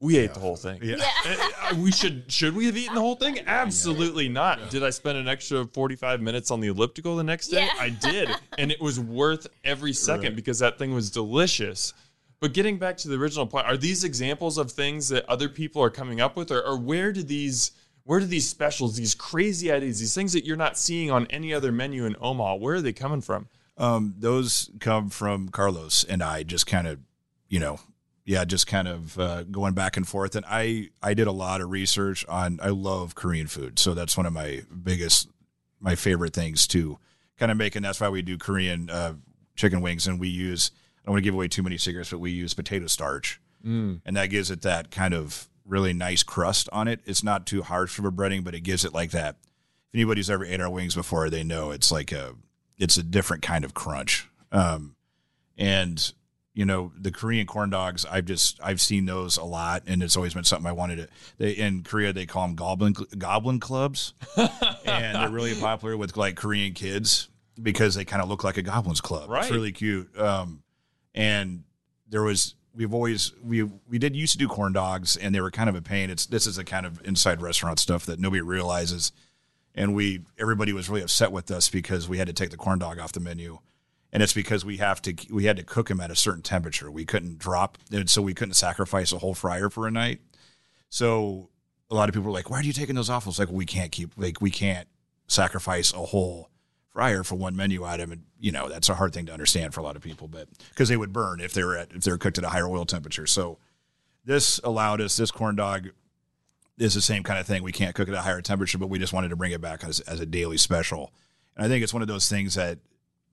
[0.00, 0.80] We ate the whole thing.
[0.82, 0.96] Yeah.
[1.66, 3.40] Uh, we should should we have eaten the whole thing?
[3.46, 4.70] Absolutely not.
[4.70, 7.64] Did I spend an extra 45 minutes on the elliptical the next day?
[7.64, 7.72] Yeah.
[7.80, 8.28] I did.
[8.56, 11.92] And it was worth every second because that thing was delicious.
[12.38, 15.82] But getting back to the original point, are these examples of things that other people
[15.82, 17.72] are coming up with or, or where do these
[18.04, 21.52] where do these specials, these crazy ideas, these things that you're not seeing on any
[21.52, 23.48] other menu in Omaha, where are they coming from?
[23.76, 27.00] Um, those come from Carlos and I just kind of,
[27.48, 27.80] you know,
[28.26, 30.34] yeah, just kind of uh, going back and forth.
[30.34, 33.78] And I, I did a lot of research on, I love Korean food.
[33.78, 35.28] So that's one of my biggest,
[35.80, 36.98] my favorite things to
[37.38, 37.76] kind of make.
[37.76, 39.14] And that's why we do Korean uh,
[39.54, 40.08] chicken wings.
[40.08, 42.52] And we use, I don't want to give away too many secrets, but we use
[42.52, 43.40] potato starch.
[44.04, 47.00] And that gives it that kind of really nice crust on it.
[47.06, 49.36] It's not too harsh a breading, but it gives it like that.
[49.88, 52.34] If anybody's ever ate our wings before, they know it's like a,
[52.76, 54.28] it's a different kind of crunch.
[54.50, 54.96] Um,
[55.56, 56.12] and
[56.56, 60.16] you know the Korean corn dogs, I've just I've seen those a lot, and it's
[60.16, 61.08] always been something I wanted to.
[61.36, 66.36] They in Korea they call them goblin goblin clubs, and they're really popular with like
[66.36, 67.28] Korean kids
[67.62, 69.28] because they kind of look like a goblin's club.
[69.28, 69.42] Right.
[69.42, 70.18] It's really cute.
[70.18, 70.62] Um,
[71.14, 71.64] and
[72.08, 75.50] there was we've always we we did used to do corn dogs, and they were
[75.50, 76.08] kind of a pain.
[76.08, 79.12] It's this is a kind of inside restaurant stuff that nobody realizes
[79.74, 82.78] and we everybody was really upset with us because we had to take the corn
[82.78, 83.58] dog off the menu,
[84.16, 86.90] and it's because we have to we had to cook them at a certain temperature.
[86.90, 90.20] We couldn't drop, and so we couldn't sacrifice a whole fryer for a night.
[90.88, 91.50] So
[91.90, 93.50] a lot of people were like, "Why are you taking those off?" I was like,
[93.50, 94.88] "We can't keep like we can't
[95.28, 96.48] sacrifice a whole."
[96.94, 99.80] fryer for one menu item and you know that's a hard thing to understand for
[99.80, 102.16] a lot of people but because they would burn if they were at if they're
[102.16, 103.58] cooked at a higher oil temperature so
[104.24, 105.90] this allowed us this corn dog
[106.78, 108.86] is the same kind of thing we can't cook it at a higher temperature but
[108.86, 111.12] we just wanted to bring it back as, as a daily special
[111.54, 112.78] and i think it's one of those things that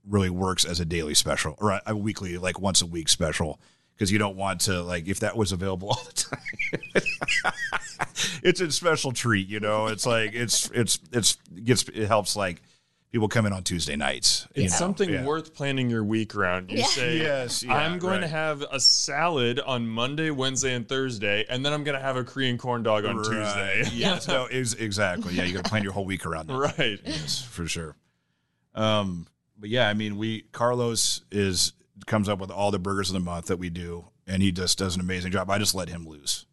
[0.07, 3.59] really works as a daily special or a, a weekly like once a week special
[3.95, 7.03] because you don't want to like if that was available all the time
[8.43, 12.35] it's a special treat you know it's like it's it's it's it gets it helps
[12.35, 12.61] like
[13.11, 14.47] people come in on Tuesday nights.
[14.55, 14.77] you It's know?
[14.79, 15.23] something Yeah.
[15.23, 16.71] worth planning your week around.
[16.71, 16.85] You Yeah.
[16.87, 21.63] say, Yes, yeah, I'm going to have a salad on Monday, Wednesday, and Thursday, and
[21.63, 23.25] then I'm going to have a Korean corn dog on Right.
[23.25, 23.83] Tuesday.
[23.95, 25.35] Yes, no, ex- exactly.
[25.35, 26.57] Yeah, you got to plan your whole week around that.
[26.79, 26.99] right.
[27.05, 27.95] Yes, for sure.
[28.73, 29.27] Um,
[29.63, 31.71] but yeah, I mean, we Carlos is
[32.05, 34.77] comes up with all the burgers of the month that we do, and he just
[34.77, 35.49] does an amazing job.
[35.49, 36.45] I just let him loose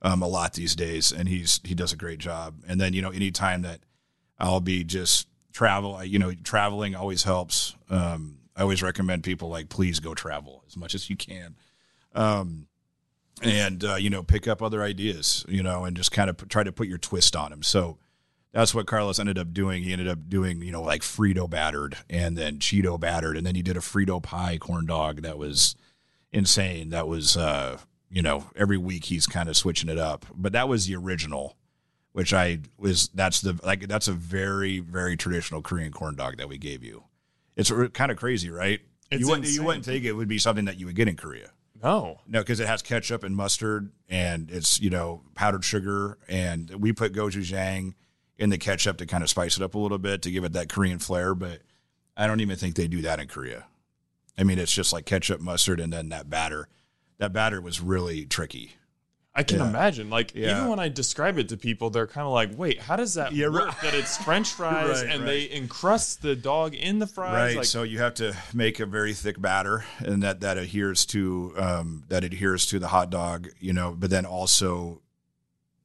[0.00, 2.62] um, a lot these days, and he's he does a great job.
[2.66, 3.80] And then you know, anytime that
[4.38, 7.76] I'll be just travel, you know, traveling always helps.
[7.90, 11.56] Um, I always recommend people like please go travel as much as you can.
[12.14, 12.68] Um,
[13.42, 16.46] and uh, you know, pick up other ideas, you know, and just kind of p-
[16.46, 17.62] try to put your twist on them.
[17.62, 17.98] So
[18.56, 19.82] that's what Carlos ended up doing.
[19.82, 23.36] He ended up doing, you know, like Frito battered and then Cheeto battered.
[23.36, 25.76] And then he did a Frito pie corn dog that was
[26.32, 26.88] insane.
[26.88, 27.76] That was, uh,
[28.10, 30.24] you know, every week he's kind of switching it up.
[30.34, 31.54] But that was the original,
[32.12, 36.48] which I was, that's the, like, that's a very, very traditional Korean corn dog that
[36.48, 37.04] we gave you.
[37.56, 38.80] It's kind of crazy, right?
[39.10, 41.16] It's you, wouldn't, you wouldn't think it would be something that you would get in
[41.16, 41.50] Korea.
[41.82, 42.20] No.
[42.26, 46.94] No, because it has ketchup and mustard, and it's you know powdered sugar, and we
[46.94, 47.92] put gochujang
[48.38, 50.52] in the ketchup to kind of spice it up a little bit to give it
[50.52, 51.34] that Korean flair.
[51.34, 51.62] But
[52.16, 53.64] I don't even think they do that in Korea.
[54.38, 56.68] I mean, it's just like ketchup, mustard, and then that batter.
[57.18, 58.72] That batter was really tricky.
[59.34, 59.68] I can Yeah.
[59.68, 60.08] imagine.
[60.08, 60.50] Like Yeah.
[60.52, 63.32] even when I describe it to people, they're kind of like, "Wait, how does that
[63.32, 63.66] Yeah, work?
[63.68, 63.80] right.
[63.82, 67.56] That it's French fries Right, and they encrust the dog in the fries." Right.
[67.56, 71.52] Like, so you have to make a very thick batter, and that that adheres to
[71.58, 73.48] um, that adheres to the hot dog.
[73.60, 75.02] You know, but then also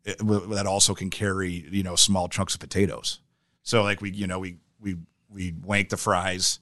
[0.05, 3.19] that also can carry you know small chunks of potatoes.
[3.63, 4.97] So like we you know we we
[5.29, 6.59] we wank the fries,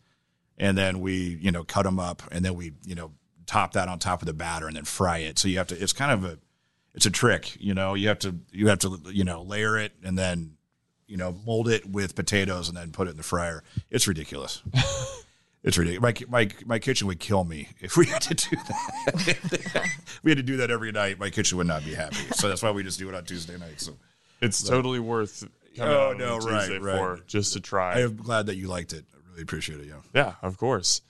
[0.58, 3.12] and then we you know cut them up, and then we you know
[3.46, 5.40] top that on top of the batter, and then fry it.
[5.40, 5.82] So you have to.
[5.82, 6.40] It's kind of a
[6.94, 7.56] it's a trick.
[7.60, 10.58] You know, you have to you have to you know layer it, and then
[11.10, 13.64] you know, mold it with potatoes and then put it in the fryer.
[13.90, 14.62] It's ridiculous.
[15.64, 16.02] it's ridiculous.
[16.30, 19.90] My, my, my kitchen would kill me if we had to do that.
[20.24, 21.20] we had to do that every night.
[21.20, 22.16] My kitchen would not be happy.
[22.34, 23.80] So that's why we just do it on Tuesday night.
[23.82, 23.94] So
[24.42, 25.48] it's totally worth
[25.80, 26.98] Oh, no, right, right.
[26.98, 27.94] for just to try.
[27.96, 29.06] I am glad that you liked it.
[29.14, 29.88] I really appreciate it.
[29.88, 29.94] Yeah.
[30.14, 31.02] Yeah, of course.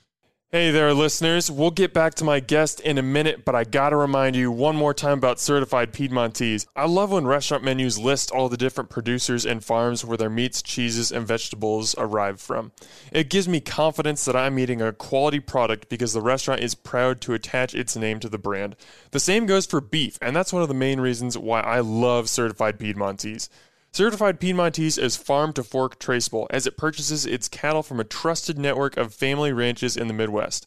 [0.52, 1.48] Hey there, listeners.
[1.48, 4.74] We'll get back to my guest in a minute, but I gotta remind you one
[4.74, 6.66] more time about certified Piedmontese.
[6.74, 10.60] I love when restaurant menus list all the different producers and farms where their meats,
[10.60, 12.72] cheeses, and vegetables arrive from.
[13.12, 17.20] It gives me confidence that I'm eating a quality product because the restaurant is proud
[17.20, 18.74] to attach its name to the brand.
[19.12, 22.28] The same goes for beef, and that's one of the main reasons why I love
[22.28, 23.48] certified Piedmontese.
[23.92, 28.56] Certified Piedmontese is farm to fork traceable as it purchases its cattle from a trusted
[28.56, 30.64] network of family ranches in the Midwest.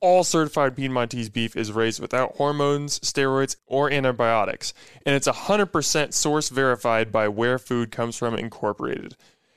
[0.00, 4.72] All certified Piedmontese beef is raised without hormones, steroids, or antibiotics,
[5.04, 9.16] and it's 100% source verified by Where Food Comes From Incorporated.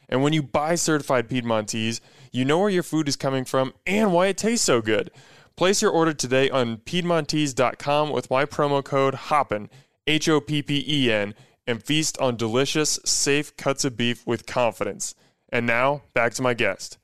[0.09, 2.01] And when you buy certified Piedmontese,
[2.33, 5.09] you know where your food is coming from and why it tastes so good.
[5.55, 9.69] Place your order today on Piedmontese.com with my promo code HOPPEN,
[10.05, 11.33] H O P P E N,
[11.67, 15.15] and feast on delicious, safe cuts of beef with confidence.
[15.49, 16.97] And now, back to my guest.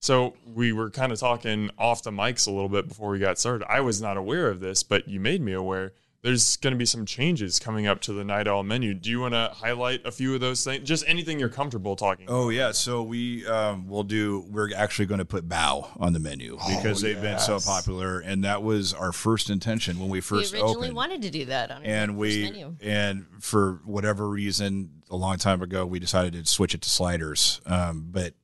[0.00, 3.38] So, we were kind of talking off the mics a little bit before we got
[3.38, 3.66] started.
[3.68, 5.92] I was not aware of this, but you made me aware.
[6.20, 8.92] There's going to be some changes coming up to the Night Owl menu.
[8.92, 10.86] Do you want to highlight a few of those things?
[10.86, 14.44] Just anything you're comfortable talking Oh yeah, so we um, will do.
[14.50, 18.42] We're actually going to put bao on the menu because they've been so popular, and
[18.44, 20.96] that was our first intention when we We first originally opened.
[20.96, 22.76] wanted to do that on our and first we menu.
[22.82, 27.60] and for whatever reason a long time ago we decided to switch it to sliders
[27.66, 28.34] um, but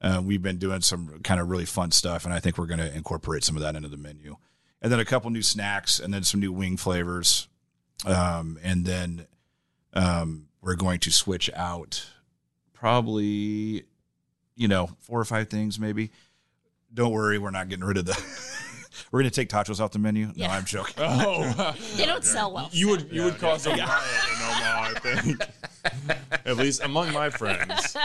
[0.00, 2.80] uh, we've been doing some kind of really fun stuff and i think we're going
[2.80, 4.36] to incorporate some of that into the menu
[4.82, 7.48] and then a couple new snacks and then some new wing flavors
[8.04, 9.26] um, and then
[9.94, 12.04] um, we're going to switch out
[12.72, 13.84] probably
[14.56, 16.10] you know four or five things maybe
[16.92, 18.12] don't worry we're not getting rid of the
[19.12, 20.52] we're going to take tachos off the menu no Yeah.
[20.52, 22.68] i'm joking Oh, They don't sell well.
[22.72, 25.40] you would you would cause a riot in Omaha, I think.
[26.46, 27.96] At least among my friends.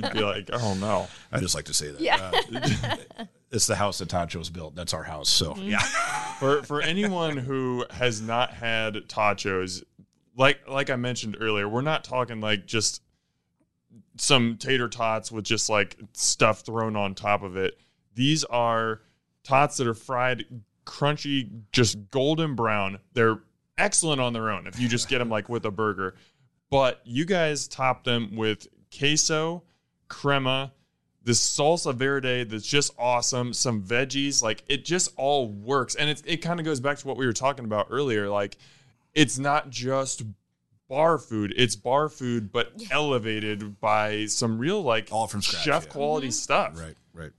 [0.00, 2.00] They'd be like, "Oh no." I just like to say that.
[2.00, 2.30] Yeah.
[2.52, 2.96] Uh,
[3.50, 4.74] it's the house that Tacho's built.
[4.74, 5.28] That's our house.
[5.30, 5.68] So Mm-hmm.
[5.68, 5.78] yeah.
[6.38, 9.82] for for anyone who has not had tachos,
[10.36, 13.02] like like I mentioned earlier, we're not talking like just
[14.16, 17.78] some tater tots with just like stuff thrown on top of it.
[18.14, 19.00] These are
[19.42, 20.44] tots that are fried
[20.86, 22.98] crunchy, just golden brown.
[23.14, 23.40] They're
[23.78, 26.14] excellent on their own if you just get them like with a burger.
[26.70, 29.62] But you guys top them with queso,
[30.08, 30.72] crema,
[31.22, 35.94] this salsa verde that's just awesome, some veggies, like it just all works.
[35.94, 38.28] And it it kind of goes back to what we were talking about earlier.
[38.28, 38.56] Like
[39.14, 40.22] it's not just
[40.88, 45.84] bar food, it's bar food, but elevated by some real like All from scratch, chef
[45.84, 45.90] yeah.
[45.92, 46.78] quality stuff.
[46.78, 47.32] Right, right.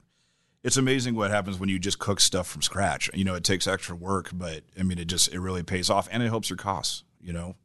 [0.64, 3.08] It's amazing what happens when you just cook stuff from scratch.
[3.14, 6.08] You know, it takes extra work, but I mean, it just it really pays off,
[6.10, 7.04] and it helps your costs.
[7.20, 7.56] You know,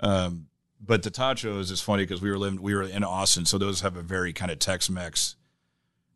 [0.00, 0.46] um,
[0.84, 3.80] but the tachos is funny because we were living we were in Austin, so those
[3.80, 5.36] have a very kind of Tex-Mex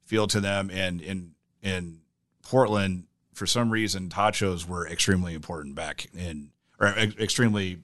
[0.04, 2.00] feel to them, and in in
[2.42, 6.50] Portland, for some reason, tachos were extremely important back in
[6.80, 7.78] or ex- extremely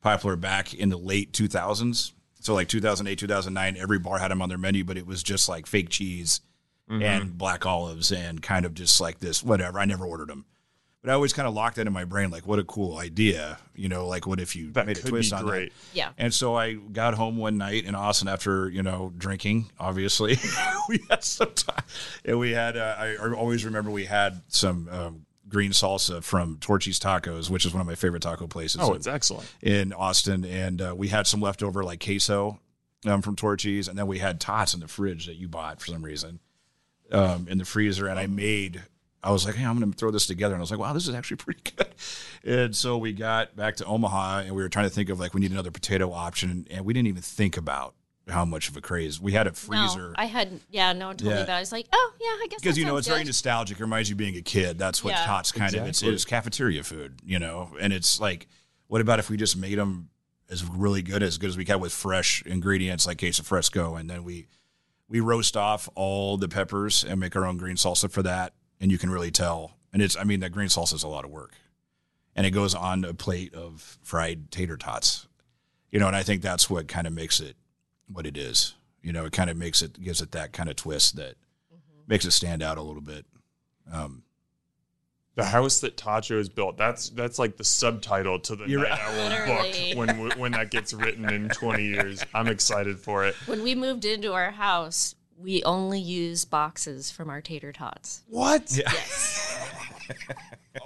[0.00, 2.12] popular back in the late 2000s.
[2.40, 5.48] So like 2008, 2009, every bar had them on their menu, but it was just
[5.48, 6.42] like fake cheese
[6.90, 7.02] mm-hmm.
[7.02, 9.78] and black olives and kind of just like this, whatever.
[9.78, 10.44] I never ordered them.
[11.04, 13.58] But I always kind of locked that in my brain, like, what a cool idea.
[13.74, 15.70] You know, like, what if you That made a twist on great.
[15.74, 15.96] that?
[15.96, 16.08] Yeah.
[16.16, 20.38] And so I got home one night in Austin after, you know, drinking, obviously.
[20.88, 21.84] we had some time.
[22.24, 26.56] And we had, uh, I, I always remember we had some um, green salsa from
[26.58, 29.46] Torchy's Tacos, which is one of my favorite taco places Oh, in- it's excellent.
[29.60, 30.46] in Austin.
[30.46, 32.60] And uh, we had some leftover like queso
[33.06, 33.88] um, from Torchy's.
[33.88, 36.40] And then we had tots in the fridge that you bought for some reason
[37.12, 38.06] um, in the freezer.
[38.08, 38.82] And I made,
[39.24, 40.54] I was like, hey, I'm going to throw this together.
[40.54, 41.94] And I was like, wow, this is actually pretty good.
[42.44, 45.32] And so we got back to Omaha and we were trying to think of like,
[45.34, 46.66] we need another potato option.
[46.70, 47.94] And we didn't even think about
[48.28, 50.08] how much of a craze we had a freezer.
[50.08, 51.40] No, I had yeah, no one told Yeah.
[51.40, 51.56] me that.
[51.56, 53.78] I was like, oh yeah, I guess because you know sounds it's very nostalgic.
[53.78, 54.78] It reminds you of being a kid.
[54.78, 55.24] That's what Yeah.
[55.26, 57.70] tots kind of it's, it's cafeteria food, you know.
[57.80, 58.46] And it's like,
[58.86, 60.08] what about if we just made them
[60.50, 64.08] as really good as good as we can with fresh ingredients like queso fresco, and
[64.08, 64.46] then we
[65.08, 68.90] we roast off all the peppers and make our own green salsa for that, and
[68.90, 69.72] you can really tell.
[69.92, 71.54] And it's I mean that green salsa is a lot of work,
[72.34, 75.26] and it goes on a plate of fried tater tots,
[75.90, 76.06] you know.
[76.08, 77.56] And I think that's what kind of makes it
[78.12, 78.74] what it is.
[79.02, 81.34] You know, it kind of makes it gives it that kind of twist that
[82.06, 83.24] makes it stand out a little bit.
[83.92, 84.22] Um,
[85.36, 86.76] The house that Tacho is built.
[86.76, 89.48] That's that's like the subtitle to the You're Night right.
[89.48, 92.24] Owl book when when that gets written in 20 years.
[92.34, 93.34] I'm excited for it.
[93.46, 98.22] when we moved into our house, we only use boxes from our tater tots.
[98.28, 98.70] What?
[98.76, 99.50] Yes.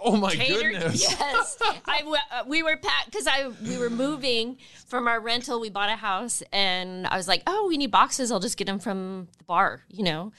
[0.05, 1.01] Oh my Tater, goodness.
[1.03, 1.57] yes.
[1.87, 5.61] I w- uh, we were packed because I we were moving from our rental.
[5.61, 8.31] We bought a house, and I was like, "Oh, we need boxes.
[8.31, 10.33] I'll just get them from the bar," you know.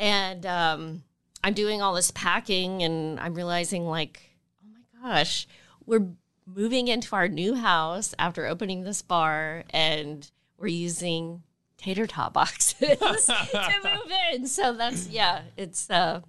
[0.00, 1.02] And um,
[1.44, 4.20] I'm doing all this packing, and I'm realizing, like,
[4.64, 4.68] oh
[5.02, 5.46] my gosh,
[5.86, 6.08] we're
[6.44, 11.44] moving into our new house after opening this bar, and we're using
[11.78, 14.46] tater tot boxes to move in.
[14.46, 16.20] So that's yeah, it's uh,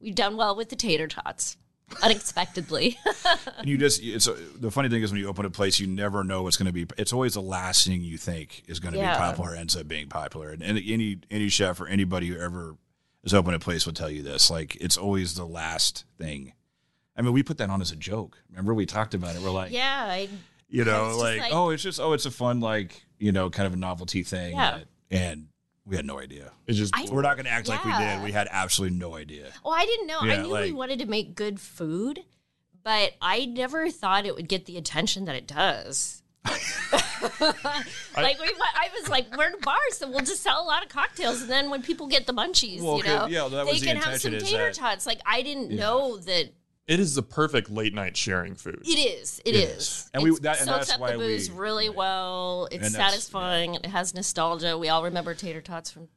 [0.00, 1.56] we've done well with the tater tots
[2.02, 2.98] unexpectedly.
[3.58, 6.22] and you just it's the funny thing is when you open a place, you never
[6.24, 6.86] know what's going to be.
[6.96, 9.14] It's always the last thing you think is going to Yeah.
[9.14, 10.50] be popular ends up being popular.
[10.50, 12.76] And, and any any chef or anybody who ever
[13.22, 14.50] has opened a place will tell you this.
[14.50, 16.52] Like it's always the last thing.
[17.16, 18.38] I mean, we put that on as a joke.
[18.50, 19.42] Remember we talked about it.
[19.42, 20.28] We're like, yeah, I,
[20.68, 23.66] you know, like, like- oh, it's just oh, it's a fun like you know kind
[23.66, 24.54] of a novelty thing.
[24.56, 24.78] Yeah.
[24.78, 25.48] that- and
[25.86, 26.50] we had no idea.
[26.66, 28.22] It's just I- We're not going to act like we did.
[28.22, 29.52] We had absolutely no idea.
[29.64, 30.18] well, I didn't know.
[30.20, 32.20] I Yeah, knew we wanted to make good food,
[32.82, 36.22] but I never thought it would get the attention that it does.
[36.44, 40.82] like we, I was like, we're in a bar, so we'll just sell a lot
[40.82, 43.72] of cocktails, and then when people get the munchies, Well, you know, yeah, that they
[43.72, 45.06] was the can have intention, some is tater that- tots.
[45.06, 46.50] Like I didn't know that
[46.86, 48.82] it is the perfect late night sharing food.
[48.84, 49.40] it is.
[49.44, 49.76] It it is.
[49.78, 52.66] is, And we- It that- and soaks that's up why the booze we- really well.
[52.70, 53.74] It's And that's- satisfying.
[53.76, 54.76] It has nostalgia.
[54.78, 56.08] We all remember tater tots from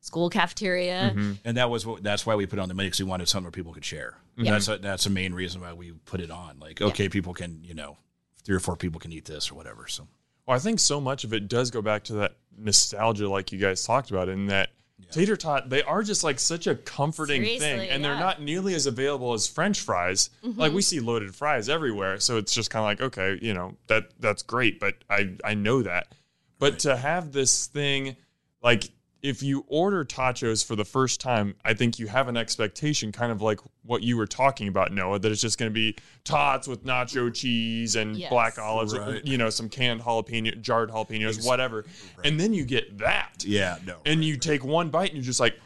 [0.00, 1.12] school cafeteria.
[1.14, 1.32] Mm-hmm.
[1.44, 3.28] And that was what, that's why we put it on the menu because We wanted
[3.28, 4.16] something where people could share.
[4.36, 4.52] Yeah.
[4.52, 6.58] That's a, that's the main reason why we put it on.
[6.60, 7.96] Like, okay, people can you know,
[8.44, 9.86] three or four people can eat this or whatever.
[9.88, 10.06] So
[10.46, 13.58] Well, I think so much of it does go back to that nostalgia, like you
[13.58, 14.70] guys talked about, in that
[15.10, 17.60] tater tot, they are just like such a comforting thing.
[17.60, 20.30] Seriously, And they're not nearly as available as French fries.
[20.44, 20.60] Mm-hmm.
[20.60, 22.20] Like we see loaded fries everywhere.
[22.20, 25.54] So it's just kind of like, okay, you know, that that's great, but I, I
[25.54, 26.14] know that.
[26.58, 28.16] But to have this thing,
[28.62, 28.90] like
[29.20, 33.32] if you order tachos for the first time, I think you have an expectation, kind
[33.32, 36.68] of like what you were talking about, Noah, that it's just going to be tots
[36.68, 38.30] with nacho cheese and Yes.
[38.30, 39.24] black olives, Right.
[39.26, 41.84] you know, some canned jalapeno, jarred jalapenos, whatever.
[42.24, 43.44] And then you get that.
[43.44, 43.96] Yeah, no.
[44.06, 45.58] And you take one bite and you're just like,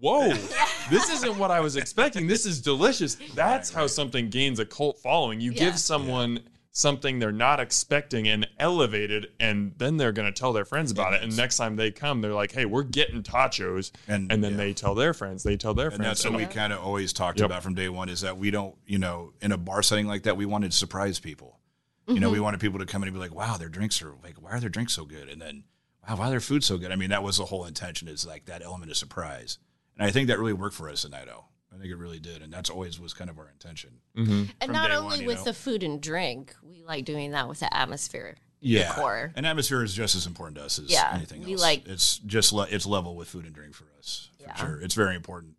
[0.00, 0.28] whoa,
[0.90, 2.26] this isn't what I was expecting.
[2.26, 3.16] This is delicious.
[3.34, 5.40] That's how something gains a cult following.
[5.40, 5.60] You Yeah.
[5.70, 6.40] give someone
[6.78, 11.12] something they're not expecting and elevated, and then they're going to tell their friends about
[11.12, 11.22] it.
[11.22, 13.90] And next time they come, they're like, hey, we're getting tachos.
[14.06, 14.58] And, And- then yeah.
[14.58, 16.22] they tell their friends, they tell their and friends.
[16.22, 17.46] that's what we kind of always talked Yep.
[17.46, 20.22] about from day one is that we don't, you know, in a bar setting like
[20.22, 21.58] that, we wanted to surprise people.
[22.06, 22.44] You know, we mm-hmm.
[22.44, 24.60] wanted people to come in and be like, wow, their drinks are like, why are
[24.60, 25.28] their drinks so good?
[25.28, 25.64] And then,
[26.08, 26.90] wow, why are their food so good?
[26.90, 29.58] I mean, that was the whole intention is like that element of surprise.
[29.98, 31.52] And I think that really worked for us in Night Owl.
[31.78, 32.42] I think it really did.
[32.42, 33.90] And that's always was kind of our intention.
[34.16, 34.44] Mm-hmm.
[34.60, 35.44] And not only one, with know.
[35.44, 38.36] the food and drink, we like doing that with the atmosphere.
[38.60, 38.88] Yeah.
[38.88, 39.32] Decor.
[39.36, 41.62] And atmosphere is just as important to us as Yeah, anything we else.
[41.62, 44.30] like- it's just, le- it's level with food and drink for us.
[44.38, 44.54] For Yeah.
[44.56, 44.80] sure.
[44.80, 45.54] It's very important.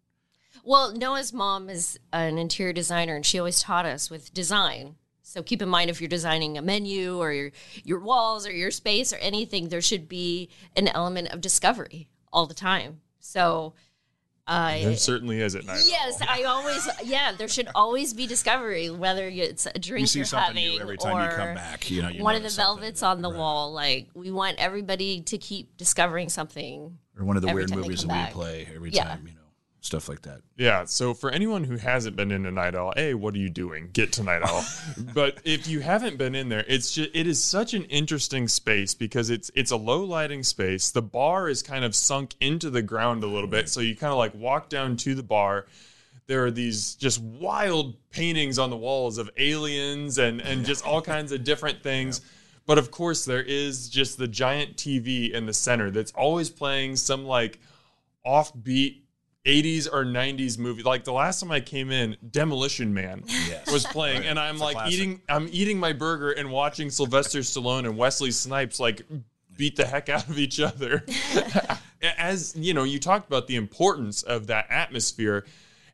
[0.66, 4.96] Well, Noah's mom is an interior designer, and she always taught us with design.
[5.24, 7.52] So keep in mind if you're designing a menu or your
[7.84, 12.46] your walls or your space or anything, there should be an element of discovery all
[12.48, 13.00] the time.
[13.20, 13.74] So,
[14.50, 15.84] uh, there certainly is at night.
[15.86, 20.20] yes, I always yeah, there should always be discovery, whether it's a drink You see
[20.20, 21.90] you're something having new every time you come back.
[21.92, 23.38] You know, you one of the velvets on the right.
[23.38, 23.72] wall.
[23.72, 26.98] Like we want everybody to keep discovering something.
[27.18, 29.04] Or one of the weird movies that come we play every Yeah.
[29.04, 29.39] time, you know,
[29.82, 30.42] stuff like that.
[30.58, 30.86] Yeah.
[30.86, 33.90] So for anyone who hasn't been in a night owl, a what are you doing?
[33.94, 34.66] Get to night owl.
[35.14, 38.94] but if you haven't been in there, it's just it is such an interesting space
[38.94, 40.92] because it's it's a low lighting space.
[40.92, 44.12] The bar is kind of sunk into the ground a little bit, so you kind
[44.12, 45.66] of like walk down to the bar.
[46.28, 51.02] There are these just wild paintings on the walls of aliens and and just all
[51.02, 52.22] kinds of different things.
[52.66, 56.98] But of course, there is just the giant TV in the center that's always playing
[56.98, 57.60] some like
[58.24, 59.02] offbeat
[59.46, 60.84] 80s or 90s movie.
[60.84, 63.72] Like the last time I came in, Demolition Man Yes.
[63.72, 67.86] was playing, and I'm It's like eating, I'm eating my burger and watching Sylvester Stallone
[67.86, 69.02] and Wesley Snipes like
[69.58, 71.06] beat the heck out of each other.
[72.18, 75.46] As you know, you talked about the importance of that atmosphere.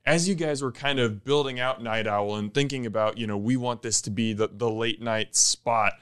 [0.06, 3.38] As you guys were kind of building out Night Owl and thinking about, you know,
[3.38, 5.94] we want this to be the, the late night spot,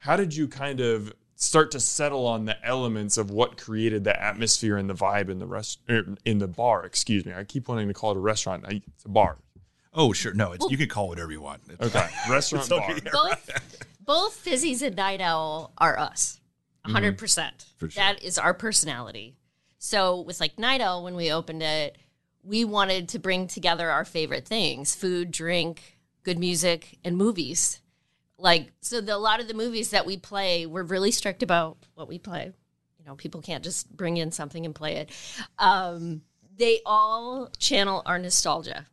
[0.00, 4.22] how did you kind of start to settle on the elements of what created the
[4.22, 6.84] atmosphere and the vibe in the rest er, in the bar?
[6.86, 8.64] Excuse me, I keep wanting to call it a restaurant.
[8.66, 9.38] I- It's a bar.
[9.92, 10.32] Oh, sure.
[10.32, 11.62] No, it's, you can call it whatever you want.
[11.68, 12.94] It's- Okay, restaurant bar.
[13.12, 13.50] both
[14.04, 16.40] both fizzies and night owl are us
[16.86, 18.02] 100% For sure.
[18.02, 19.36] That is our personality
[19.78, 21.96] so with like night owl when we opened it
[22.42, 27.80] we wanted to bring together our favorite things food drink good music and movies
[28.42, 31.78] like so the, a lot of the movies that we play we're really strict about
[31.94, 32.52] what we play
[32.98, 35.10] you know people can't just bring in something and play it
[35.58, 36.22] um,
[36.56, 38.86] they all channel our nostalgia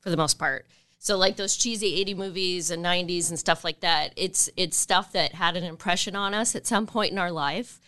[0.00, 0.66] for the most part.
[0.98, 5.12] So like those cheesy 80 movies and 90s and stuff like that, it's it's stuff
[5.12, 7.80] that had an impression on us at some point in our life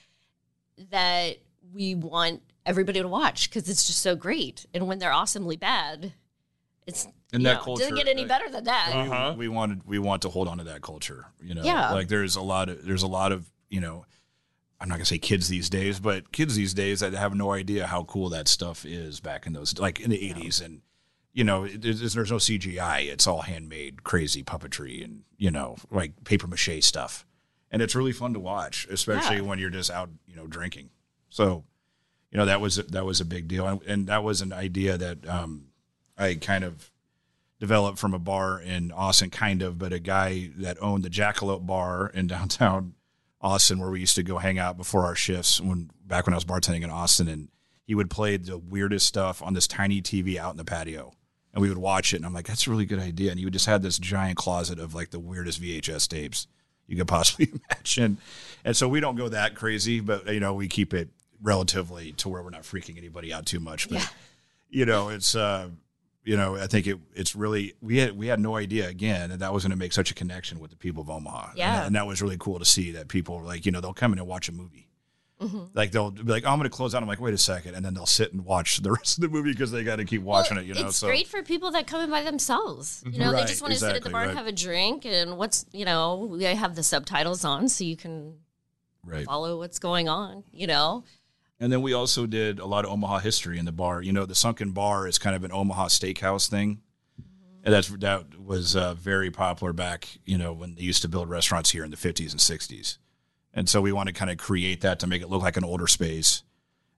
[0.91, 1.37] that
[1.73, 4.67] we want everybody to watch because it's just so great.
[4.75, 6.13] And when they're awesomely bad,
[6.87, 8.91] it's And you that know, it culture, doesn't get any uh, better than that.
[8.95, 9.35] Uh-huh.
[9.37, 11.91] we wanted we want to hold on to that culture you know Yeah.
[11.93, 14.07] like there's a lot of there's a lot of you know
[14.81, 17.87] i'm not gonna say kids these days but kids these days that have no idea
[17.87, 20.81] how cool that stuff is back in those like in the 80s and
[21.33, 25.77] you know it- there's, there's no cgi it's all handmade crazy puppetry and you know
[25.91, 27.27] like paper mache stuff
[27.71, 29.43] and it's really fun to watch especially Yeah.
[29.43, 30.91] when you're just out you know drinking
[31.31, 31.65] so
[32.31, 34.97] you know that was that was a big deal and, and that was an idea
[34.99, 35.67] that um,
[36.19, 36.91] i kind of
[37.61, 41.67] developed from a bar in Austin, kind of, but a guy that owned the Jackalope
[41.67, 42.95] Bar in downtown
[43.41, 45.61] Austin, where we used to go hang out before our shifts.
[45.61, 47.49] When back when I was bartending in Austin, and
[47.87, 51.13] he would play the weirdest stuff on this tiny TV out in the patio,
[51.53, 52.17] and we would watch it.
[52.19, 53.31] And I'm like, that's a really good idea.
[53.31, 56.47] And he would just had this giant closet of like the weirdest VHS tapes
[56.87, 58.19] you could possibly imagine.
[58.65, 61.09] And so we don't go that crazy, but you know, we keep it
[61.43, 63.89] relatively to where we're not freaking anybody out too much.
[63.89, 64.07] But Yeah.
[64.71, 65.69] you know, it's uh
[66.25, 69.41] you know, I think it it's really we had we had no idea again that
[69.41, 71.51] that was going to make such a connection with the people of Omaha.
[71.51, 71.77] And Yeah.
[71.77, 73.93] that, and that was really cool to see that people were like, you know, they'll
[73.95, 74.89] come in and watch a movie.
[75.41, 75.65] Mm-hmm.
[75.75, 77.03] Like they'll be like, oh, I'm going to close out.
[77.03, 79.29] I'm like, wait a second, and then they'll sit and watch the rest of the
[79.29, 80.69] movie because they got to keep watching Well, it.
[80.69, 83.03] You know, it's so great for people that come in by themselves.
[83.05, 85.37] You know, they just want to sit at the bar and have a drink, and
[85.37, 88.35] what's you know, we have the subtitles on so you can
[89.05, 89.27] right.
[89.27, 90.45] follow what's going on.
[90.53, 91.05] You know,
[91.65, 94.03] And then we also did a lot of Omaha history in the bar.
[94.03, 96.83] You know, the Sunken Bar is kind of an Omaha steakhouse thing.
[97.65, 101.31] And that's that was uh, very popular back, you know, when they used to build
[101.31, 102.99] restaurants here in the 50s and 60s.
[103.55, 105.65] And so we want to kind of create that to make it look like an
[105.65, 106.43] older space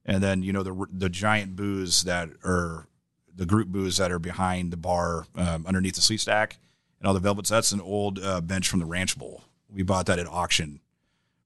[0.07, 2.87] and then you know the the giant booths that are
[3.35, 6.57] the group booths that are behind the bar um, underneath the sleep stack
[6.99, 7.51] and all the velvets.
[7.51, 9.45] That's an old uh, bench from the Ranch Bowl.
[9.69, 10.81] We bought that at auction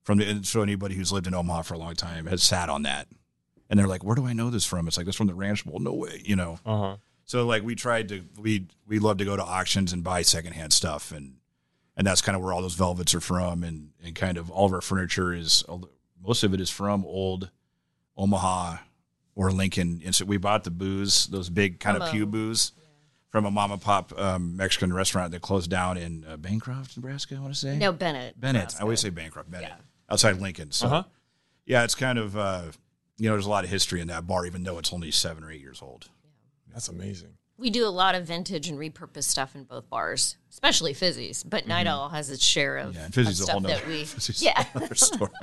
[0.03, 0.28] from the.
[0.28, 3.09] And so anybody who's lived in Omaha for a long time has sat on that,
[3.68, 5.64] and they're like, "Where do I know this from?" It's like this from the Ranch
[5.64, 5.78] Bowl.
[5.78, 6.59] No way, you know.
[6.64, 6.96] Uh huh.
[7.24, 10.72] So like we tried to we we love to go to auctions and buy secondhand
[10.72, 11.34] stuff and
[11.96, 14.66] and that's kind of where all those velvets are from and and kind of all
[14.66, 15.64] of our furniture is
[16.20, 17.51] most of it is from old
[18.16, 18.78] Omaha
[19.34, 20.03] or Lincoln.
[20.05, 22.72] And so we bought the booze, those big kind of pew booze
[23.30, 27.36] from a mom and pop um, Mexican restaurant that closed down in uh, Bancroft, Nebraska.
[27.36, 28.38] I want to say No, Bennett.
[28.40, 28.62] Bennett.
[28.62, 28.80] Nebraska.
[28.80, 29.51] I always say Bancroft.
[29.51, 29.76] Bennett Yeah.
[30.11, 30.72] Outside Lincoln.
[30.72, 31.02] So Uh-huh.
[31.66, 32.62] yeah, it's kind of uh,
[33.18, 35.44] you know there's a lot of history in that bar, even though it's only seven
[35.44, 36.08] or eight years old.
[36.72, 37.34] That's amazing.
[37.58, 41.42] We do a lot of vintage and repurposed stuff in both bars, especially Fizzy's.
[41.42, 42.96] But Night Owl has its share of, Mm-hmm.
[42.98, 44.04] Yeah, and Fizzy's of a whole stuff nother, that we.
[44.06, 44.64] Fizzy's yeah.
[44.74, 45.30] another story.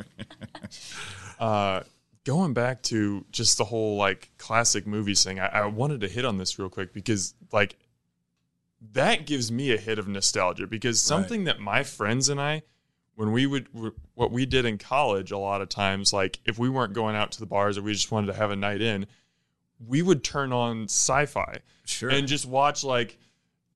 [1.40, 1.84] Uh,
[2.24, 6.26] going back to just the whole like classic movies thing, I, I wanted to hit
[6.26, 7.78] on this real quick because like
[8.94, 12.64] that gives me a hit of nostalgia because something that my friends and I,
[13.18, 13.68] when we would
[14.14, 17.32] what we did in college, a lot of times, like if we weren't going out
[17.32, 19.08] to the bars or we just wanted to have a night in,
[19.86, 22.10] we would turn on Syfy Sure.
[22.10, 23.18] and just watch like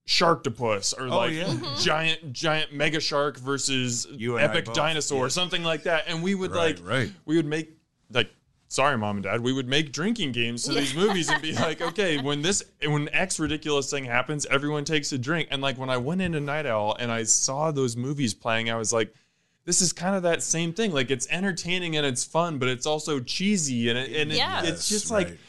[0.07, 1.45] Sharktopus or oh, like yeah.
[1.45, 1.65] Mm-hmm.
[1.65, 1.81] Mm-hmm.
[1.81, 5.25] giant giant mega shark versus You and I epic dinosaur yeah.
[5.25, 7.11] or something like that and we would Right, like right.
[7.25, 7.71] we would make
[8.11, 8.29] like
[8.67, 11.81] sorry mom and dad we would make drinking games to these movies and be like
[11.81, 15.89] okay when this when x ridiculous thing happens everyone takes a drink and like when
[15.89, 19.13] i went into night owl and i saw those movies playing i was like
[19.65, 22.85] this is kind of that same thing like it's entertaining and it's fun but it's
[22.85, 24.37] also cheesy and, it, and it-
[24.69, 25.39] it's just Yes, like right.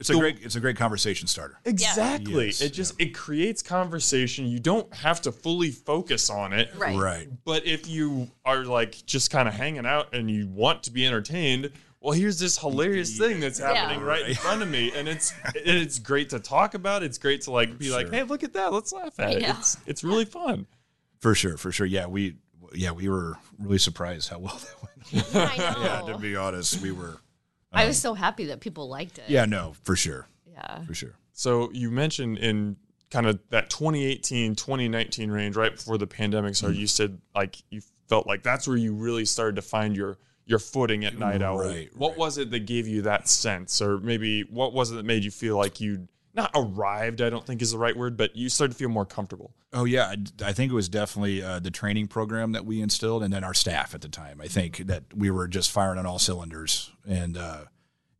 [0.00, 1.58] it's a the- great it's a great conversation starter.
[1.64, 2.46] Exactly.
[2.46, 4.46] Yes, it just it creates conversation.
[4.46, 6.70] You don't have to fully focus on it.
[6.76, 6.96] Right.
[6.98, 7.28] Right.
[7.44, 11.04] But if you are like just kind of hanging out and you want to be
[11.06, 11.70] entertained,
[12.00, 15.76] well, here's this hilarious thing that's happening right in front of me, and it's and
[15.76, 17.02] it's great to talk about.
[17.02, 19.42] It's great to like be like, hey, look at that, let's laugh at it.
[19.42, 20.66] It's it's really fun.
[21.20, 21.86] For sure, for sure.
[21.86, 22.36] Yeah, we
[22.74, 24.58] yeah, we were really surprised how well
[25.12, 25.54] that went.
[25.56, 27.18] Yeah, to be honest, we were
[27.72, 29.24] I was so happy that people liked it.
[29.28, 30.26] Yeah, no, for sure.
[30.50, 30.84] Yeah.
[30.84, 31.14] For sure.
[31.32, 32.76] So you mentioned in
[33.10, 36.80] kind of that 2018, 2019 range, right before the pandemic started, Mm.
[36.80, 40.58] you said like you felt like that's where you really started to find your your
[40.58, 41.58] footing at Night Owl.
[41.58, 42.18] Right, what right.
[42.18, 45.30] was it that gave you that sense, or maybe what was it that made you
[45.30, 46.08] feel like you
[46.38, 47.20] not arrived?
[47.20, 49.52] I don't think is the right word, but you started to feel more comfortable.
[49.72, 53.22] Oh yeah, I, I think it was definitely uh, the training program that we instilled,
[53.22, 54.40] and then our staff at the time.
[54.40, 57.64] I think that we were just firing on all cylinders, and uh,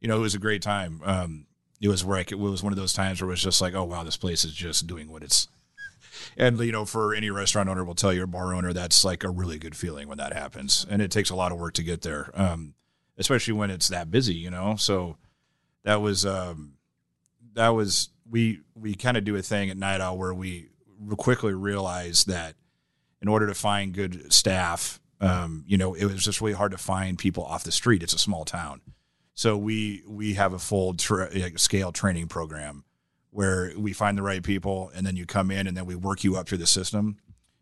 [0.01, 1.01] you know it was a great time.
[1.05, 1.47] Um,
[1.81, 3.61] it was where I could, it was one of those times where it was just
[3.61, 5.49] like, oh wow, this place is just doing what it's.
[6.37, 9.23] And you know, for any restaurant owner will tell you, or bar owner, that's like
[9.23, 11.85] a really good feeling when that happens, and it takes a lot of work to
[11.85, 12.75] get there, um,
[13.17, 14.35] especially when it's that busy.
[14.35, 15.17] You know, so
[15.85, 16.78] that was um,
[17.59, 20.69] that was we we kind of do a thing at Night Owl where we
[21.17, 22.55] quickly realized that
[23.21, 26.79] in order to find good staff, um, you know, it was just really hard to
[26.79, 28.03] find people off the street.
[28.03, 28.81] It's a small town,
[29.35, 32.85] so we we have a full tra- scale training program
[33.31, 36.23] where we find the right people, and then you come in, and then we work
[36.23, 37.19] you up through the system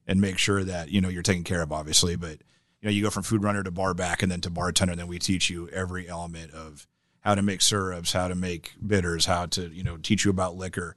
[0.07, 2.39] and make sure that you know you're taken care of, obviously, but
[2.81, 5.01] you know you go from food runner to bar back, and then to bartender, and
[5.01, 6.87] then we teach you every element of
[7.27, 10.55] how to make syrups, how to make bitters, how to you know teach you about
[10.55, 10.95] liquor,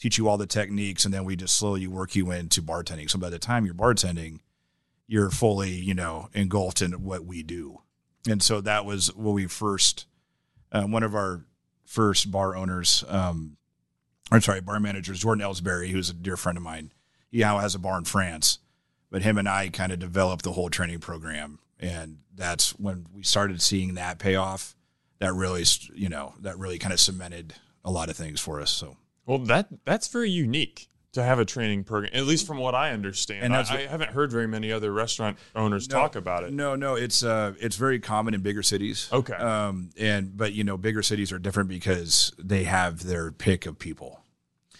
[0.00, 3.08] teach you all the techniques, and then we just slowly work you into bartending.
[3.08, 4.40] So by the time you're bartending,
[5.06, 7.82] you're fully you know engulfed in what we do,
[8.28, 10.06] and so that was when we first
[10.72, 11.44] uh, one of our
[11.84, 13.56] first bar owners, um,
[14.32, 16.92] I'm sorry, bar managers, Jordan Ellsbury, who's a dear friend of mine.
[17.30, 18.58] He now has a bar in France,
[19.12, 23.22] but him and I kind of developed the whole training program, and that's when we
[23.22, 24.74] started seeing that pay off.
[25.20, 25.64] That really,
[25.94, 27.54] you know, that really kind of cemented
[27.84, 28.70] a lot of things for us.
[28.70, 28.96] So
[29.26, 32.92] Well, that that's very unique to have a training program, at least from what I
[32.92, 33.38] understand.
[33.38, 36.44] And And that's I, what- I haven't heard very many other restaurant owners talk about
[36.44, 36.52] it.
[36.52, 39.08] No, no, it's uh, it's very common in bigger cities.
[39.12, 39.32] Okay.
[39.34, 43.78] Um, and but you know, bigger cities are different because they have their pick of
[43.78, 44.20] people.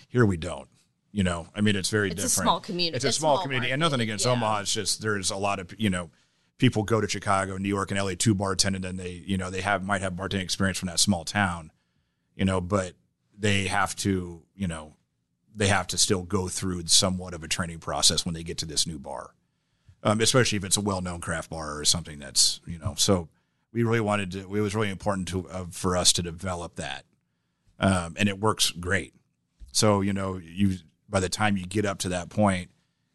[0.08, 0.68] Here we don't.
[1.10, 2.44] You know, I mean, it's very It's a different.
[2.44, 2.96] small community.
[2.96, 4.32] It's a It's small, small community, and nothing against Yeah.
[4.32, 4.60] Omaha.
[4.60, 6.10] It's just there's a lot of you know,
[6.58, 9.50] people go to Chicago, New York, and LA to bartend, and then they you know
[9.50, 11.72] they have might have bartending experience from that small town,
[12.36, 12.92] you know, but
[13.36, 14.94] they have to you know
[15.54, 18.66] they have to still go through somewhat of a training process when they get to
[18.66, 19.34] this new bar
[20.02, 22.94] um, especially if it's a well-known craft bar or something that's you know.
[22.96, 23.28] So
[23.72, 24.40] we really wanted to.
[24.40, 27.04] It was really important to uh, for us to develop that,
[27.78, 29.14] um, and it works great.
[29.72, 30.76] So you know, you
[31.08, 32.70] by the time you get up to that point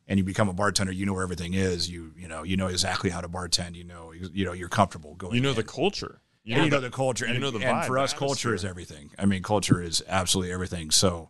[0.08, 1.90] and you become a bartender, you know where everything is.
[1.90, 3.76] You you know you know exactly how to bartend.
[3.76, 5.36] You know you, you know you're comfortable going.
[5.36, 5.56] You know in.
[5.56, 6.22] the culture.
[6.46, 8.54] You, know, you know the culture, and, know the and vibe, for the us, culture
[8.54, 9.12] is everything.
[9.18, 10.92] I mean, culture is absolutely everything.
[10.92, 11.30] So,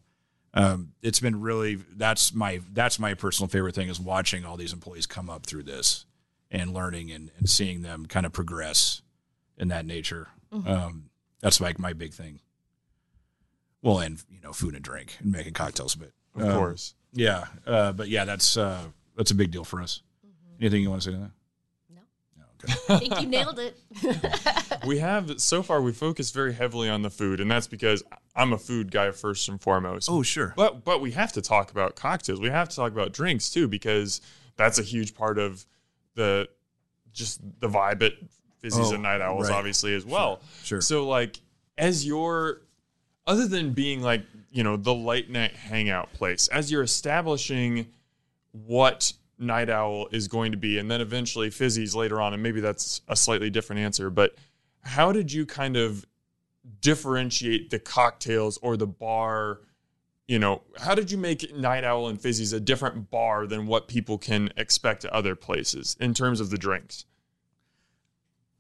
[0.56, 4.74] um, it's been really that's my that's my personal favorite thing is watching all these
[4.74, 6.06] employees come up through this
[6.50, 9.04] and learning and, and seeing them kind of progress
[9.56, 10.30] in that nature.
[10.52, 11.10] Um,
[11.42, 12.40] that's like my big thing.
[13.82, 16.96] Well, and you know, food and drink and making cocktails, but Of um, course.
[17.14, 17.46] Yeah.
[17.66, 18.82] Uh, but yeah, that's uh,
[19.16, 20.02] that's a big deal for us.
[20.60, 21.32] Anything you want to say to that?
[21.90, 22.02] No.
[22.38, 22.74] No, okay.
[22.94, 23.78] I think you nailed it.
[24.86, 28.04] We have so far we focus very heavily on the food, and that's because
[28.36, 30.10] I'm a food guy first and foremost.
[30.12, 30.54] oh, sure.
[30.58, 32.42] But but we have to talk about cocktails.
[32.42, 34.20] We have to talk about drinks too because
[34.58, 35.66] that's a huge part of
[36.16, 36.50] the
[37.14, 38.14] just the vibe at
[38.62, 39.56] Fizzies Oh, and Night Owls, right.
[39.58, 40.42] obviously as well.
[40.64, 40.82] Sure.
[40.82, 41.40] So like
[41.78, 42.60] as your
[43.26, 47.88] other than being like you know the late night hangout place, as you're establishing
[48.52, 52.62] what Night Owl is going to be, and then eventually Fizzies later on, and maybe
[52.62, 54.36] that's a slightly different answer, but
[54.82, 56.06] how did you kind of
[56.82, 59.62] differentiate the cocktails or the bar?
[60.28, 63.88] You know, how did you make Night Owl and Fizzies a different bar than what
[63.88, 67.06] people can expect at other places in terms of the drinks?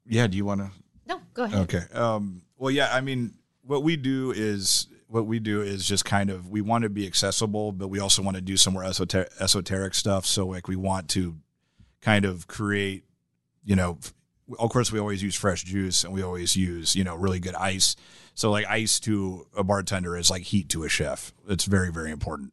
[0.05, 0.27] Yeah.
[0.27, 0.71] Do you want to?
[1.07, 1.59] No, go ahead.
[1.61, 1.83] Okay.
[1.93, 2.93] Um, well, yeah.
[2.93, 6.81] I mean, what we do is what we do is just kind of we want
[6.81, 10.25] to be accessible, but we also want to do some more esoteric, esoteric stuff.
[10.25, 11.37] So, like, we want to
[12.01, 13.03] kind of create,
[13.63, 13.99] you know,
[14.57, 17.53] of course, we always use fresh juice and we always use, you know, really good
[17.53, 17.95] ice.
[18.33, 21.31] So, like, ice to a bartender is like heat to a chef.
[21.47, 22.51] It's very, very important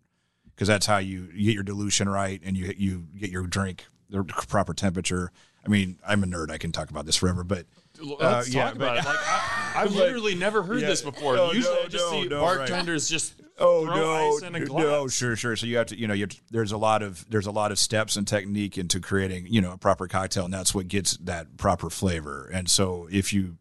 [0.55, 3.87] because that's how you, you get your dilution right and you you get your drink
[4.11, 5.33] the proper temperature.
[5.65, 6.51] I mean, I'm a nerd.
[6.51, 7.65] I can talk about this forever, but
[8.03, 9.09] Let's Uh, yeah, talk about but- it.
[9.09, 10.89] Like, I, I've But- literally never heard Yeah.
[10.89, 11.37] this before.
[11.39, 12.57] Oh, Usually, no, I just no, see no, right.
[12.59, 15.55] bartenders just Oh no, ice in a no, sure, sure.
[15.55, 17.51] So you have to, you know, you have to- there's a lot of there's a
[17.51, 20.89] lot of steps and technique into creating, you know, a proper cocktail, and that's what
[20.89, 22.49] gets that proper flavor.
[22.53, 23.59] And so if you,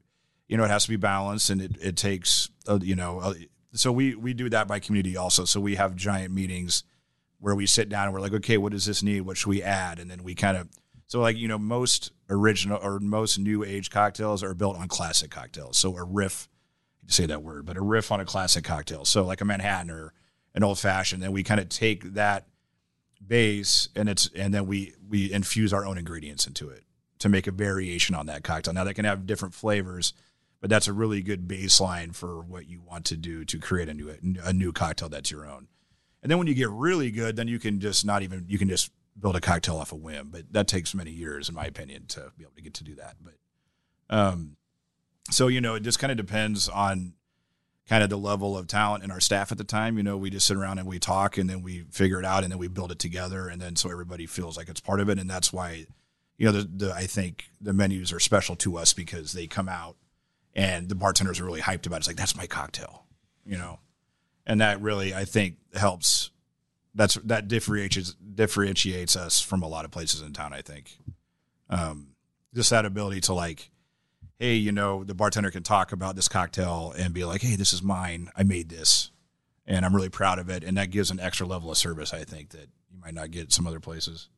[0.48, 3.34] you know, it has to be balanced, and it it takes, uh, you know, uh,
[3.74, 5.44] so we we do that by community also.
[5.44, 6.84] So we have giant meetings
[7.40, 9.22] where we sit down and we're like, okay, what does this need?
[9.22, 10.00] What should we add?
[10.00, 10.70] And then we kind of
[11.10, 15.32] so like you know most original or most new age cocktails are built on classic
[15.32, 15.78] cocktails.
[15.78, 16.48] So a riff
[17.08, 19.04] say that word, but a riff on a classic cocktail.
[19.06, 20.14] So like a Manhattan or
[20.54, 21.24] an old fashioned.
[21.24, 22.48] And we kind of take that
[23.26, 26.84] base and it's and then we we infuse our own ingredients into it
[27.18, 28.76] to make a variation on that cocktail.
[28.76, 30.14] Now they can have different flavors,
[30.62, 33.96] but that's a really good baseline for what you want to do to create a
[33.96, 35.70] new a new cocktail that's your own.
[36.22, 38.70] And then when you get really good, then you can just not even you can
[38.70, 40.30] just build a cocktail off a whim.
[40.32, 42.96] But that takes many years, in my opinion, to be able to get to do
[42.96, 43.16] that.
[43.22, 43.36] But
[44.16, 44.58] um,
[45.30, 47.14] so you know, it just kind of depends on
[47.88, 49.98] kind of the level of talent in our staff at the time.
[49.98, 52.44] You know, we just sit around and we talk, and then we figure it out,
[52.44, 55.10] and then we build it together, and then so everybody feels like it's part of
[55.10, 55.86] it, and that's why
[56.38, 59.70] you know the, the I think the menus are special to us because they come
[59.70, 59.96] out
[60.56, 62.00] and the bartenders are really hyped about it.
[62.00, 63.06] It's like that's my cocktail,
[63.46, 63.80] you know,
[64.46, 66.32] and that really I think helps.
[66.96, 70.54] That's that differentiates differentiates us from a lot of places in town.
[70.54, 70.98] I think,
[71.70, 72.10] um,
[72.54, 73.70] just that ability to like,
[74.40, 77.74] hey, you know, the bartender can talk about this cocktail and be like, hey, this
[77.74, 78.30] is mine.
[78.36, 79.12] I made this,
[79.66, 82.14] and I'm really proud of it, and that gives an extra level of service.
[82.14, 84.30] I think that you might not get some other places,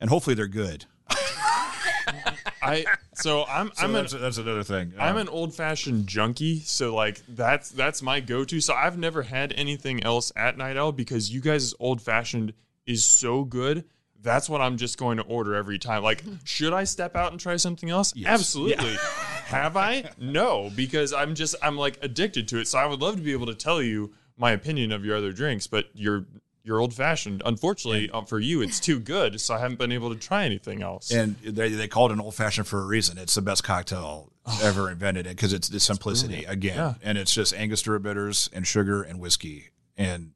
[0.00, 0.86] and hopefully they're good.
[2.66, 4.92] I so I'm So I'm an that's, that's another thing.
[4.98, 8.60] I'm Um, an old fashioned junkie, so like that's that's my go to.
[8.60, 12.52] So I've never had anything else at Night Owl because you guys' old fashioned
[12.86, 13.84] is so good.
[14.22, 16.02] That's what I'm just going to order every time.
[16.02, 18.12] Like, should I step out and try something else?
[18.24, 18.96] Absolutely.
[19.46, 20.10] Have I?
[20.18, 22.68] No, because I'm just I'm like addicted to it.
[22.68, 25.32] So I would love to be able to tell you my opinion of your other
[25.32, 26.26] drinks, but your
[26.66, 29.40] your old fashioned, unfortunately, uh, for you, it's too good.
[29.40, 31.10] So I haven't been able to try anything else.
[31.12, 33.16] and they, they call it an old fashioned for a reason.
[33.18, 36.94] It's the best cocktail ever invented because it's the simplicity again, Yeah.
[37.02, 40.32] and it's just Angostura bitters and sugar and whiskey, and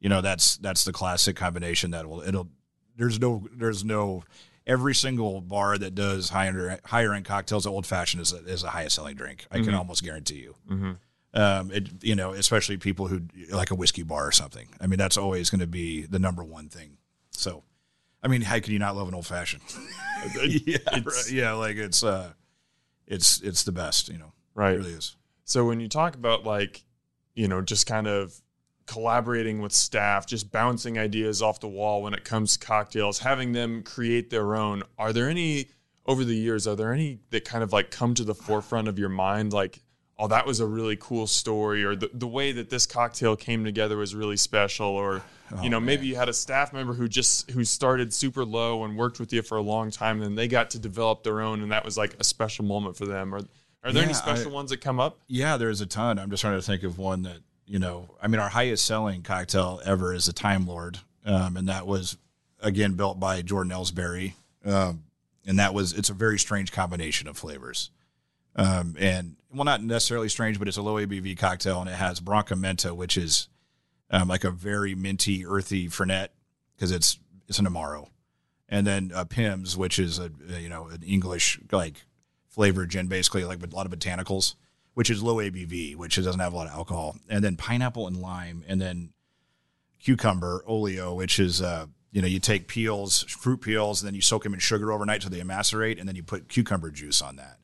[0.00, 2.48] you know that's that's the classic combination that will it'll.
[2.96, 4.24] There's no there's no
[4.66, 7.64] every single bar that does higher higher end cocktails.
[7.66, 9.46] Old fashioned is a, is the highest selling drink.
[9.50, 10.36] I can almost guarantee
[10.68, 10.96] you.
[11.32, 14.68] Um, it you know especially people who like a whiskey bar or something.
[14.80, 16.98] I mean that's always going to be the number one thing.
[17.30, 17.64] So.
[18.22, 19.62] I mean, how can you not love an old fashioned?
[20.44, 21.30] yeah, right.
[21.32, 22.32] yeah, like it's uh,
[23.06, 24.32] it's it's the best, you know.
[24.54, 24.74] Right.
[24.74, 25.16] It really is.
[25.44, 26.84] So when you talk about like,
[27.34, 28.40] you know, just kind of
[28.86, 33.52] collaborating with staff, just bouncing ideas off the wall when it comes to cocktails, having
[33.52, 35.68] them create their own, are there any
[36.06, 38.98] over the years, are there any that kind of like come to the forefront of
[38.98, 39.80] your mind like
[40.22, 43.64] Oh, that was a really cool story, or the, the way that this cocktail came
[43.64, 45.22] together was really special, or
[45.62, 48.96] you know, maybe you had a staff member who just who started super low and
[48.96, 51.62] worked with you for a long time, and then they got to develop their own,
[51.62, 53.34] and that was like a special moment for them.
[53.34, 53.40] Or
[53.82, 55.18] Are there any special I- ones that come up?
[55.26, 56.18] Yeah, there's a ton.
[56.18, 58.10] I'm just trying to think of one that you know.
[58.22, 62.16] I mean, our highest selling cocktail ever is the Time Lord, um, and that was
[62.60, 64.34] again built by Jordan Ellsbury,
[64.66, 65.04] um,
[65.46, 67.90] and that was it's a very strange combination of flavors,
[68.56, 72.20] um, and well, not necessarily strange, but it's a low ABV cocktail, and it has
[72.20, 73.48] Branca Menta, which is
[74.10, 76.28] um, like a very minty, earthy Fernet
[76.74, 78.08] because it's it's an Amaro,
[78.68, 82.02] and then uh, Pimm's, which is a, a, you know an English like
[82.48, 84.54] flavored gin, basically like with a lot of botanicals,
[84.94, 88.16] which is low ABV, which doesn't have a lot of alcohol, and then pineapple and
[88.16, 89.10] lime, and then
[90.02, 94.22] cucumber oleo, which is uh, you know you take peels, fruit peels, and then you
[94.22, 97.36] soak them in sugar overnight till they macerate, and then you put cucumber juice on
[97.36, 97.58] that,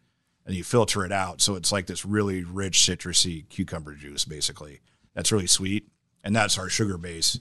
[0.46, 4.80] and you filter it out, so it's like this really rich citrusy cucumber juice, basically.
[5.14, 5.88] That's really sweet,
[6.22, 7.40] and that's our sugar base.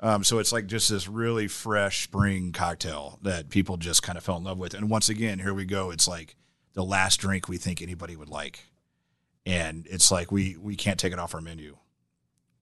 [0.00, 4.24] Um, so it's like just this really fresh spring cocktail that people just kind of
[4.24, 4.74] fell in love with.
[4.74, 5.90] And once again, here we go.
[5.90, 6.36] It's like
[6.74, 8.66] the last drink we think anybody would like,
[9.46, 11.78] and it's like we we can't take it off our menu.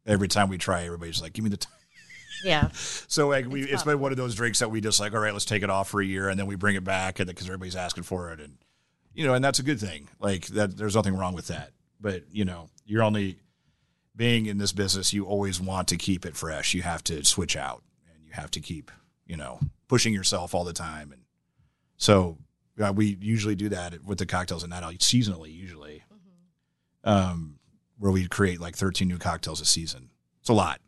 [0.07, 1.69] Every time we try, everybody's like, "Give me the." T-.
[2.45, 2.71] Yeah.
[3.09, 5.33] So like we, It's been one of those drinks that we just like, all right,
[5.33, 7.47] let's take it off for a year, and then we bring it back, and because
[7.47, 8.59] everybody's asking for it, and
[9.15, 10.09] you know, and that's a good thing.
[10.21, 11.71] Like that, there's nothing wrong with that.
[12.01, 13.39] But you know, you're only
[14.17, 16.75] being in this business, you always want to keep it fresh.
[16.75, 18.91] You have to switch out, and you have to keep,
[19.27, 21.23] you know, pushing yourself all the time, and
[21.97, 22.39] so
[22.83, 26.03] uh, we usually do that with the cocktails and that seasonally, usually,
[27.05, 27.59] um,
[27.99, 30.11] where we create like 13 new cocktails a season.
[30.41, 30.81] It's a lot.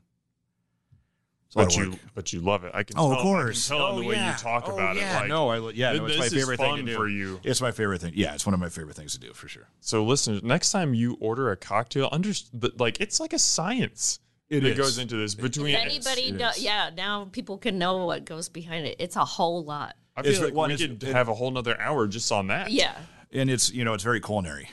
[1.46, 1.98] It's But you, work.
[2.14, 2.72] but you love it.
[2.74, 2.96] I can.
[2.98, 3.70] Oh, tell, of course.
[3.70, 4.32] I can tell in Oh, the way yeah.
[4.32, 5.16] you talk Oh, about yeah.
[5.16, 5.20] it.
[5.20, 6.94] Like, no, I, yeah, no, it's this my is favorite thing fun to do.
[6.96, 7.40] for you.
[7.44, 8.12] It's my favorite thing.
[8.16, 9.68] Yeah, it's one of my favorite things to do for sure.
[9.80, 14.18] So, listeners, next time you order a cocktail, understand like it's like a science
[14.50, 14.76] It that is.
[14.76, 15.34] goes into this.
[15.36, 18.96] Between If anybody, it know, yeah, now people can know what goes behind it.
[18.98, 19.94] It's a whole lot.
[20.16, 22.30] I feel It's- like one we is- could it- have a whole nother hour just
[22.32, 22.70] on that.
[22.72, 22.96] Yeah.
[23.32, 24.68] And it's you know it's very culinary.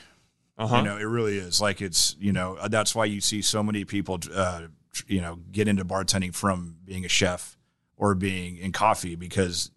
[0.58, 0.76] Uh huh.
[0.78, 1.60] You know, it really is.
[1.60, 4.66] Like it's you know uh, that's why you see so many people uh, tr-
[5.08, 7.56] you know get into bartending from being a chef
[7.96, 9.70] or being in coffee because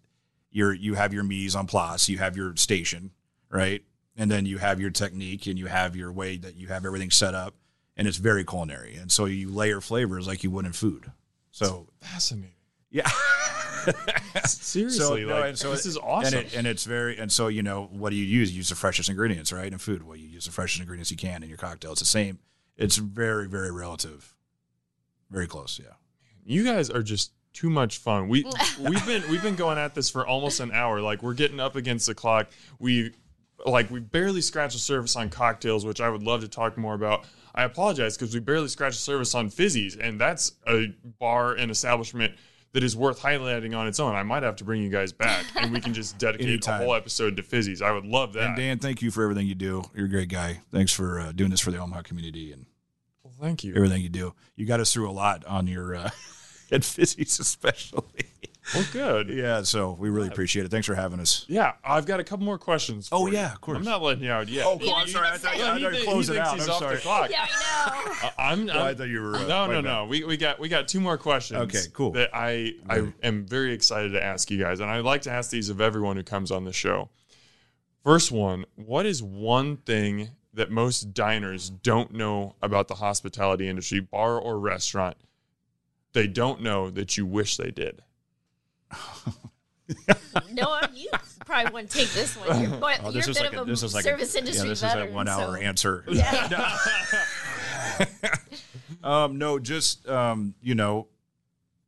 [0.50, 3.10] you're you have your mise en place, you have your station,
[3.50, 3.82] right,
[4.16, 7.10] and then you have your technique and you have your way that you have everything
[7.10, 7.54] set up,
[7.96, 11.12] and it's very culinary, and so you layer flavors like you would in food.
[11.50, 12.54] So Fascinating.
[12.90, 13.08] yeah.
[14.44, 16.38] Seriously, no, like and so this it- is awesome.
[16.38, 18.50] And, it, and it's very and so you know what do you use?
[18.52, 19.70] You use the freshest ingredients, right?
[19.72, 21.92] In food, well, you use the freshest ingredients you can in your cocktail.
[21.92, 22.38] It's the same.
[22.76, 24.34] It's very very relative,
[25.30, 25.80] very close.
[25.82, 25.92] Yeah.
[26.44, 28.28] you guys are just too much fun.
[28.28, 28.44] We
[28.80, 31.00] we've been we've been going at this for almost an hour.
[31.00, 32.48] Like we're getting up against the clock.
[32.78, 33.12] We
[33.66, 36.94] like we barely scratched the surface on cocktails, which I would love to talk more
[36.94, 37.24] about.
[37.54, 41.70] I apologize because we barely scratched the surface on fizzies, and that's a bar and
[41.70, 42.34] establishment
[42.72, 44.14] that is worth highlighting on its own.
[44.14, 46.94] I might have to bring you guys back, and we can just dedicate a whole
[46.94, 47.82] episode to fizzies.
[47.82, 48.48] I would love that.
[48.48, 49.82] And Dan, thank you for everything you do.
[49.94, 50.60] You're a great guy.
[50.70, 52.67] Thanks for uh, doing this for the Omaha community and Well,
[53.40, 53.74] thank you.
[53.74, 54.34] everything you do.
[54.56, 56.10] You got us through a lot on your uh,
[56.72, 58.02] at Fizzies, especially.
[58.74, 59.30] Well, good.
[59.30, 59.62] yeah.
[59.62, 60.70] So we really appreciate it.
[60.70, 61.46] Thanks for having us.
[61.48, 63.08] Yeah, I've got a couple more questions.
[63.10, 63.32] Oh, you.
[63.32, 63.78] yeah, of course.
[63.78, 64.66] I'm not letting you out yet.
[64.66, 64.88] Oh, cool.
[64.88, 65.28] Yeah, I'm sorry.
[65.28, 66.52] I thought, Well, I he thought you closed it out.
[66.52, 66.98] I'm sorry.
[66.98, 67.30] clock.
[67.30, 68.28] Yeah, I know.
[68.28, 69.36] Uh, I'm, No, I I'm- thought you were.
[69.36, 69.84] Uh, no, my no, bad.
[69.84, 70.04] no.
[70.04, 71.60] We, we got we got two more questions.
[71.62, 72.10] Okay, cool.
[72.12, 75.50] That I I am very excited to ask you guys, and I like to ask
[75.50, 77.08] these of everyone who comes on the show.
[78.04, 80.28] First one: What is one thing
[80.58, 85.16] that most diners don't know about the hospitality industry, bar or restaurant?
[86.12, 88.02] They don't know that you wish they did.
[90.52, 91.08] No, you
[91.46, 92.60] probably wouldn't take this one.
[92.60, 94.38] You're, but Oh, you're this a bit like a, of a this like service a,
[94.38, 95.06] industry yeah, this veteran.
[95.08, 96.04] is a one hour so- answer.
[96.10, 96.76] Yeah.
[99.02, 101.08] Um, no, just um, you know,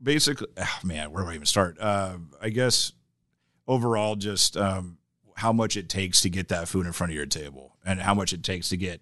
[0.03, 1.77] basically, oh, man, where do I even start?
[1.79, 2.93] Uh, I guess
[3.69, 4.97] overall, just um,
[5.35, 8.15] how much it takes to get that food in front of your table, and how
[8.15, 9.01] much it takes to get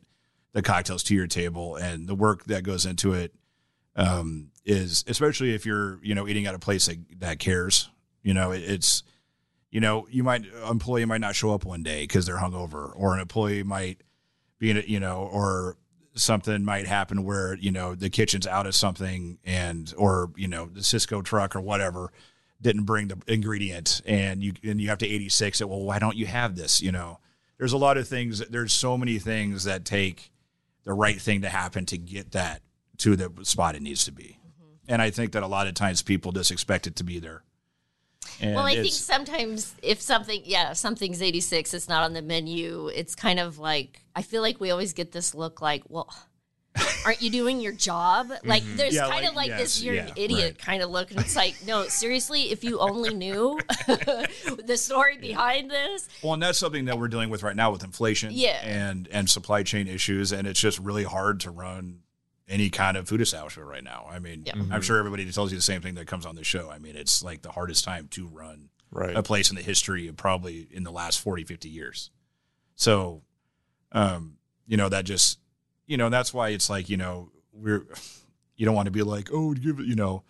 [0.52, 3.34] the cocktails to your table, and the work that goes into it
[3.96, 7.90] um, is, especially if you're, you know, eating at a place that, that cares.
[8.22, 9.02] You know, it, it's,
[9.70, 13.14] you know, you might employee might not show up one day because they're hungover, or
[13.14, 14.02] an employee might
[14.58, 15.76] be in it, you know, or
[16.18, 20.66] something might happen where you know the kitchen's out of something and or you know
[20.66, 22.12] the Sysco truck or whatever
[22.60, 26.16] didn't bring the ingredient and you and you have to 86 it well why don't
[26.16, 27.20] you have this you know
[27.58, 30.30] there's a lot of things there's so many things that take
[30.84, 32.62] the right thing to happen to get that
[32.96, 34.74] to the spot it needs to be mm-hmm.
[34.88, 37.42] and i think that a lot of times people just expect it to be there
[38.40, 42.88] and Well, I think sometimes if something, yeah, something's 86, it's not on the menu.
[42.88, 46.12] It's kind of like, I feel like we always get this look like, well,
[47.04, 48.30] aren't you doing your job?
[48.44, 50.58] Like there's Yeah, kind of like this yes, you're yeah, an idiot right.
[50.58, 55.70] kind of look, and it's like no, seriously, if you only knew the story behind
[55.70, 58.60] this, Well, and that's something that we're dealing with right now with inflation Yeah.
[58.62, 62.00] and and supply chain issues, and it's just really hard to run
[62.48, 64.06] any kind of food establishment right now.
[64.10, 64.54] I mean, Yeah.
[64.70, 66.70] I'm sure everybody tells you the same thing that comes on the show.
[66.70, 69.14] I mean, it's like the hardest time to run Right.
[69.14, 72.10] a place in the history of probably in the last 40, 50 years.
[72.74, 73.22] So,
[73.92, 75.38] um, you know, that just,
[75.88, 77.84] you know, that's why it's like, you know, we're,
[78.56, 80.22] you don't want to be like, oh, give it, you know,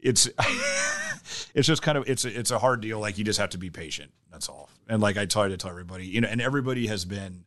[0.00, 0.28] it's,
[1.54, 3.00] it's just kind of, it's, a, it's a hard deal.
[3.00, 4.10] Like you just have to be patient.
[4.30, 4.68] That's all.
[4.88, 7.44] And like I try to tell everybody, you know, and everybody has been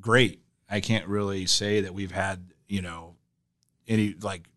[0.00, 0.40] great.
[0.68, 3.14] I can't really say that we've had, you know,
[3.86, 4.48] any like,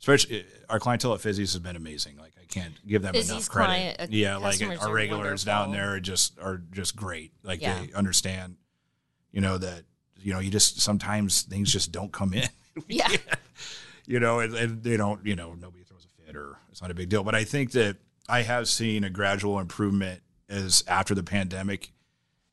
[0.00, 2.16] especially our clientele at Fizzy's has been amazing.
[2.16, 3.68] Like I can't give them Fizzy's enough credit.
[3.68, 7.32] client- uh, yeah, like our regulars down there are just are just great.
[7.42, 7.78] Like Yeah.
[7.80, 8.56] they understand,
[9.30, 9.84] you know that
[10.22, 12.48] you know you just sometimes things just don't come in.
[12.88, 13.08] Yeah.
[14.06, 15.26] you know, and, and they don't.
[15.26, 17.22] You know, nobody throws a fit or it's not a big deal.
[17.22, 17.98] But I think that
[18.28, 21.92] I have seen a gradual improvement as after the pandemic.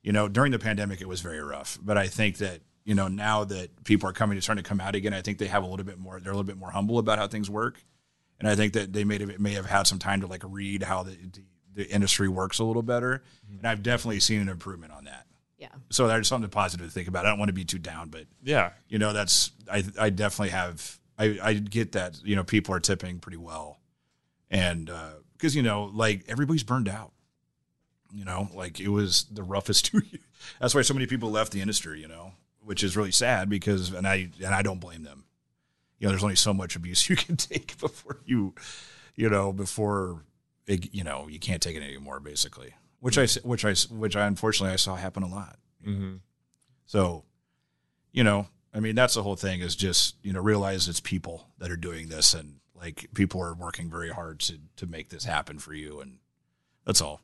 [0.04, 3.08] You know, during the pandemic it was very rough, but I think that you know
[3.08, 5.64] now that people are coming to starting to come out again, I think they have
[5.64, 6.20] a little bit more.
[6.20, 7.82] They're a little bit more humble about how things work,
[8.40, 10.84] and I think that they may have may have had some time to like read
[10.84, 11.44] how the the,
[11.76, 13.60] the industry works a little better, mm-hmm.
[13.60, 15.26] and I've definitely seen an improvement on that.
[15.60, 17.26] Yeah, So there's something positive to think about.
[17.26, 18.72] I don't want to be too down, but Yeah.
[18.88, 22.80] you know that's I I definitely have I I get that you know people are
[22.80, 23.78] tipping pretty well,
[24.50, 27.12] and uh, because you know like everybody's burned out.
[28.12, 30.24] You know, like it was the roughest two years.
[30.60, 32.00] That's why so many people left the industry.
[32.02, 32.32] You know,
[32.64, 35.26] which is really sad because and I and I don't blame them.
[36.00, 38.56] You know, there's only so much abuse you can take before you,
[39.16, 40.24] you know, before
[40.68, 42.20] it, you know you can't take it anymore.
[42.22, 45.58] Basically, which I s- which I s- which I unfortunately I saw happen a lot.
[45.84, 46.16] hmm
[46.86, 47.24] So,
[48.12, 51.48] you know, I mean, that's the whole thing is just, you know, realize it's people
[51.58, 55.26] that are doing this and like people are working very hard to, to make this
[55.26, 56.00] happen for you.
[56.00, 56.18] And
[56.86, 57.22] that's all.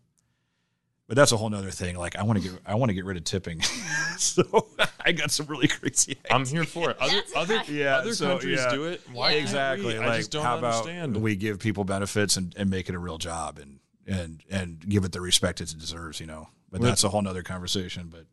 [1.07, 1.95] But that's a whole nother thing.
[1.97, 3.61] Like I want to get, I want to get rid of tipping.
[4.17, 4.67] so
[5.05, 6.17] I got some really crazy.
[6.31, 6.97] I'm here for it.
[6.99, 7.61] Other other.
[7.71, 8.71] Yeah, other so, countries yeah.
[8.71, 9.01] do it.
[9.13, 9.97] Why exactly.
[9.99, 11.11] Like, I just don't how understand.
[11.11, 14.87] about we give people benefits and, and make it a real job and, and, and
[14.87, 18.07] give it the respect it deserves, you know, but Well, that's a whole nother conversation.
[18.11, 18.25] But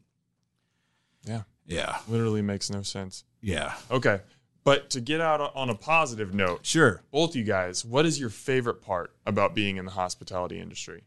[1.25, 3.25] yeah, yeah, literally makes no sense.
[3.41, 4.21] yeah, Okay,
[4.65, 7.03] but to get out on a positive note, sure.
[7.11, 11.05] both you guys, what is your favorite part about being in the hospitality industry?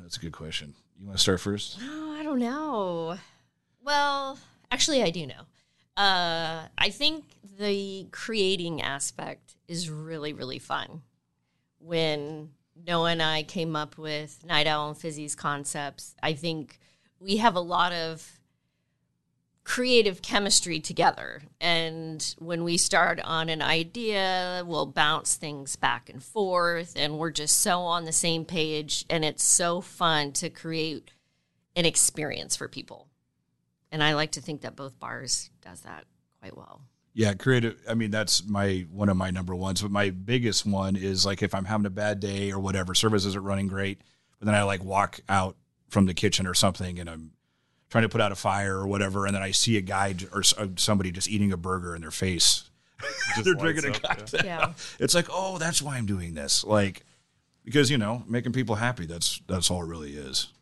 [0.00, 0.74] That's a good question.
[0.98, 1.78] You want to start first?
[1.82, 3.16] Oh, I don't know.
[3.82, 4.38] Well,
[4.70, 5.42] actually, I do know.
[5.96, 7.24] Uh, I think
[7.58, 11.02] the creating aspect is really, really fun.
[11.80, 12.50] When
[12.86, 16.78] Noah and I came up with Night Owl and Fizzy's concepts, I think
[17.20, 18.38] we have a lot of
[19.64, 21.42] creative chemistry together.
[21.60, 27.30] And when we start on an idea, we'll bounce things back and forth, and we're
[27.30, 29.04] just so on the same page.
[29.10, 31.10] And it's so fun to create
[31.76, 33.08] an experience for people.
[33.92, 36.04] And I like to think that both bars does that
[36.40, 36.80] quite well.
[37.18, 37.82] Yeah, creative.
[37.90, 39.82] I mean, that's my one of my number ones.
[39.82, 43.24] But my biggest one is like if I'm having a bad day or whatever, service
[43.24, 44.00] isn't running great,
[44.38, 45.56] but then I like walk out
[45.88, 47.32] from the kitchen or something, and I'm
[47.90, 50.44] trying to put out a fire or whatever, and then I see a guy or
[50.56, 52.70] uh, somebody just eating a burger in their face.
[53.42, 54.44] They're lights drinking a up, cocktail.
[54.44, 54.72] Yeah.
[55.00, 56.62] It's like, oh, that's why I'm doing this.
[56.62, 57.04] Like,
[57.64, 59.06] because you know, making people happy.
[59.06, 60.52] That's that's all it really is.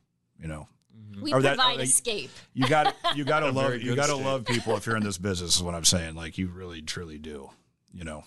[0.40, 0.68] You know.
[1.16, 1.24] Mm-hmm.
[1.24, 2.30] We Or that- oh, provide or- escape.
[2.54, 5.18] You got you got to love you got to love people if you're in this
[5.18, 6.14] business is what I'm saying.
[6.14, 7.50] Like you really truly do,
[7.92, 8.24] you know.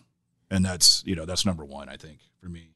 [0.52, 2.72] And that's, you know, that's number 1 I think for me.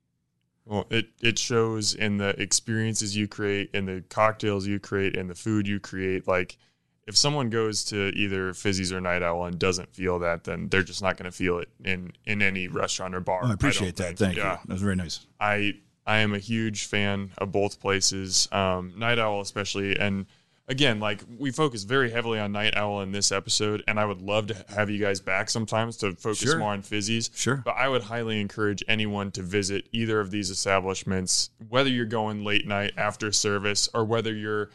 [0.65, 5.27] Well, it it shows in the experiences you create, in the cocktails you create, in
[5.27, 6.25] the food you create.
[6.27, 6.57] Like,
[7.05, 10.83] if someone goes to either Fizzy's or Night Owl and doesn't feel that, then they're
[10.83, 13.41] just not going to feel it in in any restaurant or bar.
[13.43, 14.17] Oh, I appreciate don't that.
[14.17, 14.19] think.
[14.19, 14.53] Thank Yeah.
[14.53, 14.57] you.
[14.67, 15.25] That was very nice.
[15.37, 15.73] I
[16.05, 20.25] I am a huge fan of both places, um, Night Owl especially, and
[20.67, 24.21] again, like we focus very heavily on Night Owl in this episode, and I would
[24.21, 26.57] love to have you guys back sometimes to focus Sure.
[26.59, 27.29] more on Fizzies.
[27.35, 27.57] Sure.
[27.63, 32.43] But I would highly encourage anyone to visit either of these establishments, whether you're going
[32.43, 34.69] late night after service or whether you're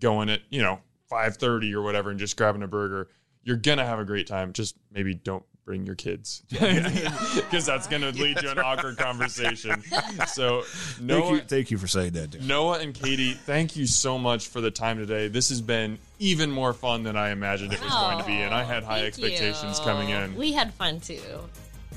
[0.00, 3.08] going at you know five thirty or whatever and just grabbing a burger.
[3.44, 4.52] You're gonna have a great time.
[4.52, 9.82] Just maybe don't bring your kids because that's gonna lead to an awkward conversation.
[10.26, 12.46] So Thank Noah, you thank you for saying that, dude.
[12.46, 15.28] Noah and Katie, thank you so much for the time today.
[15.28, 18.54] This has been even more fun than I imagined it was going to be, and
[18.54, 19.84] I oh, had high expectations you.
[19.84, 20.34] coming in.
[20.36, 21.20] We had fun too.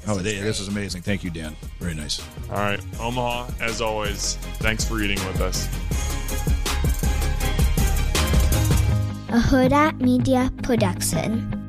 [0.07, 0.59] Oh, was they, this great.
[0.59, 1.01] is amazing.
[1.03, 1.55] Thank you, Dan.
[1.79, 2.21] Very nice.
[2.49, 5.67] All right, Omaha, as always, thanks for eating with us.
[9.35, 11.64] a Huda Media Production.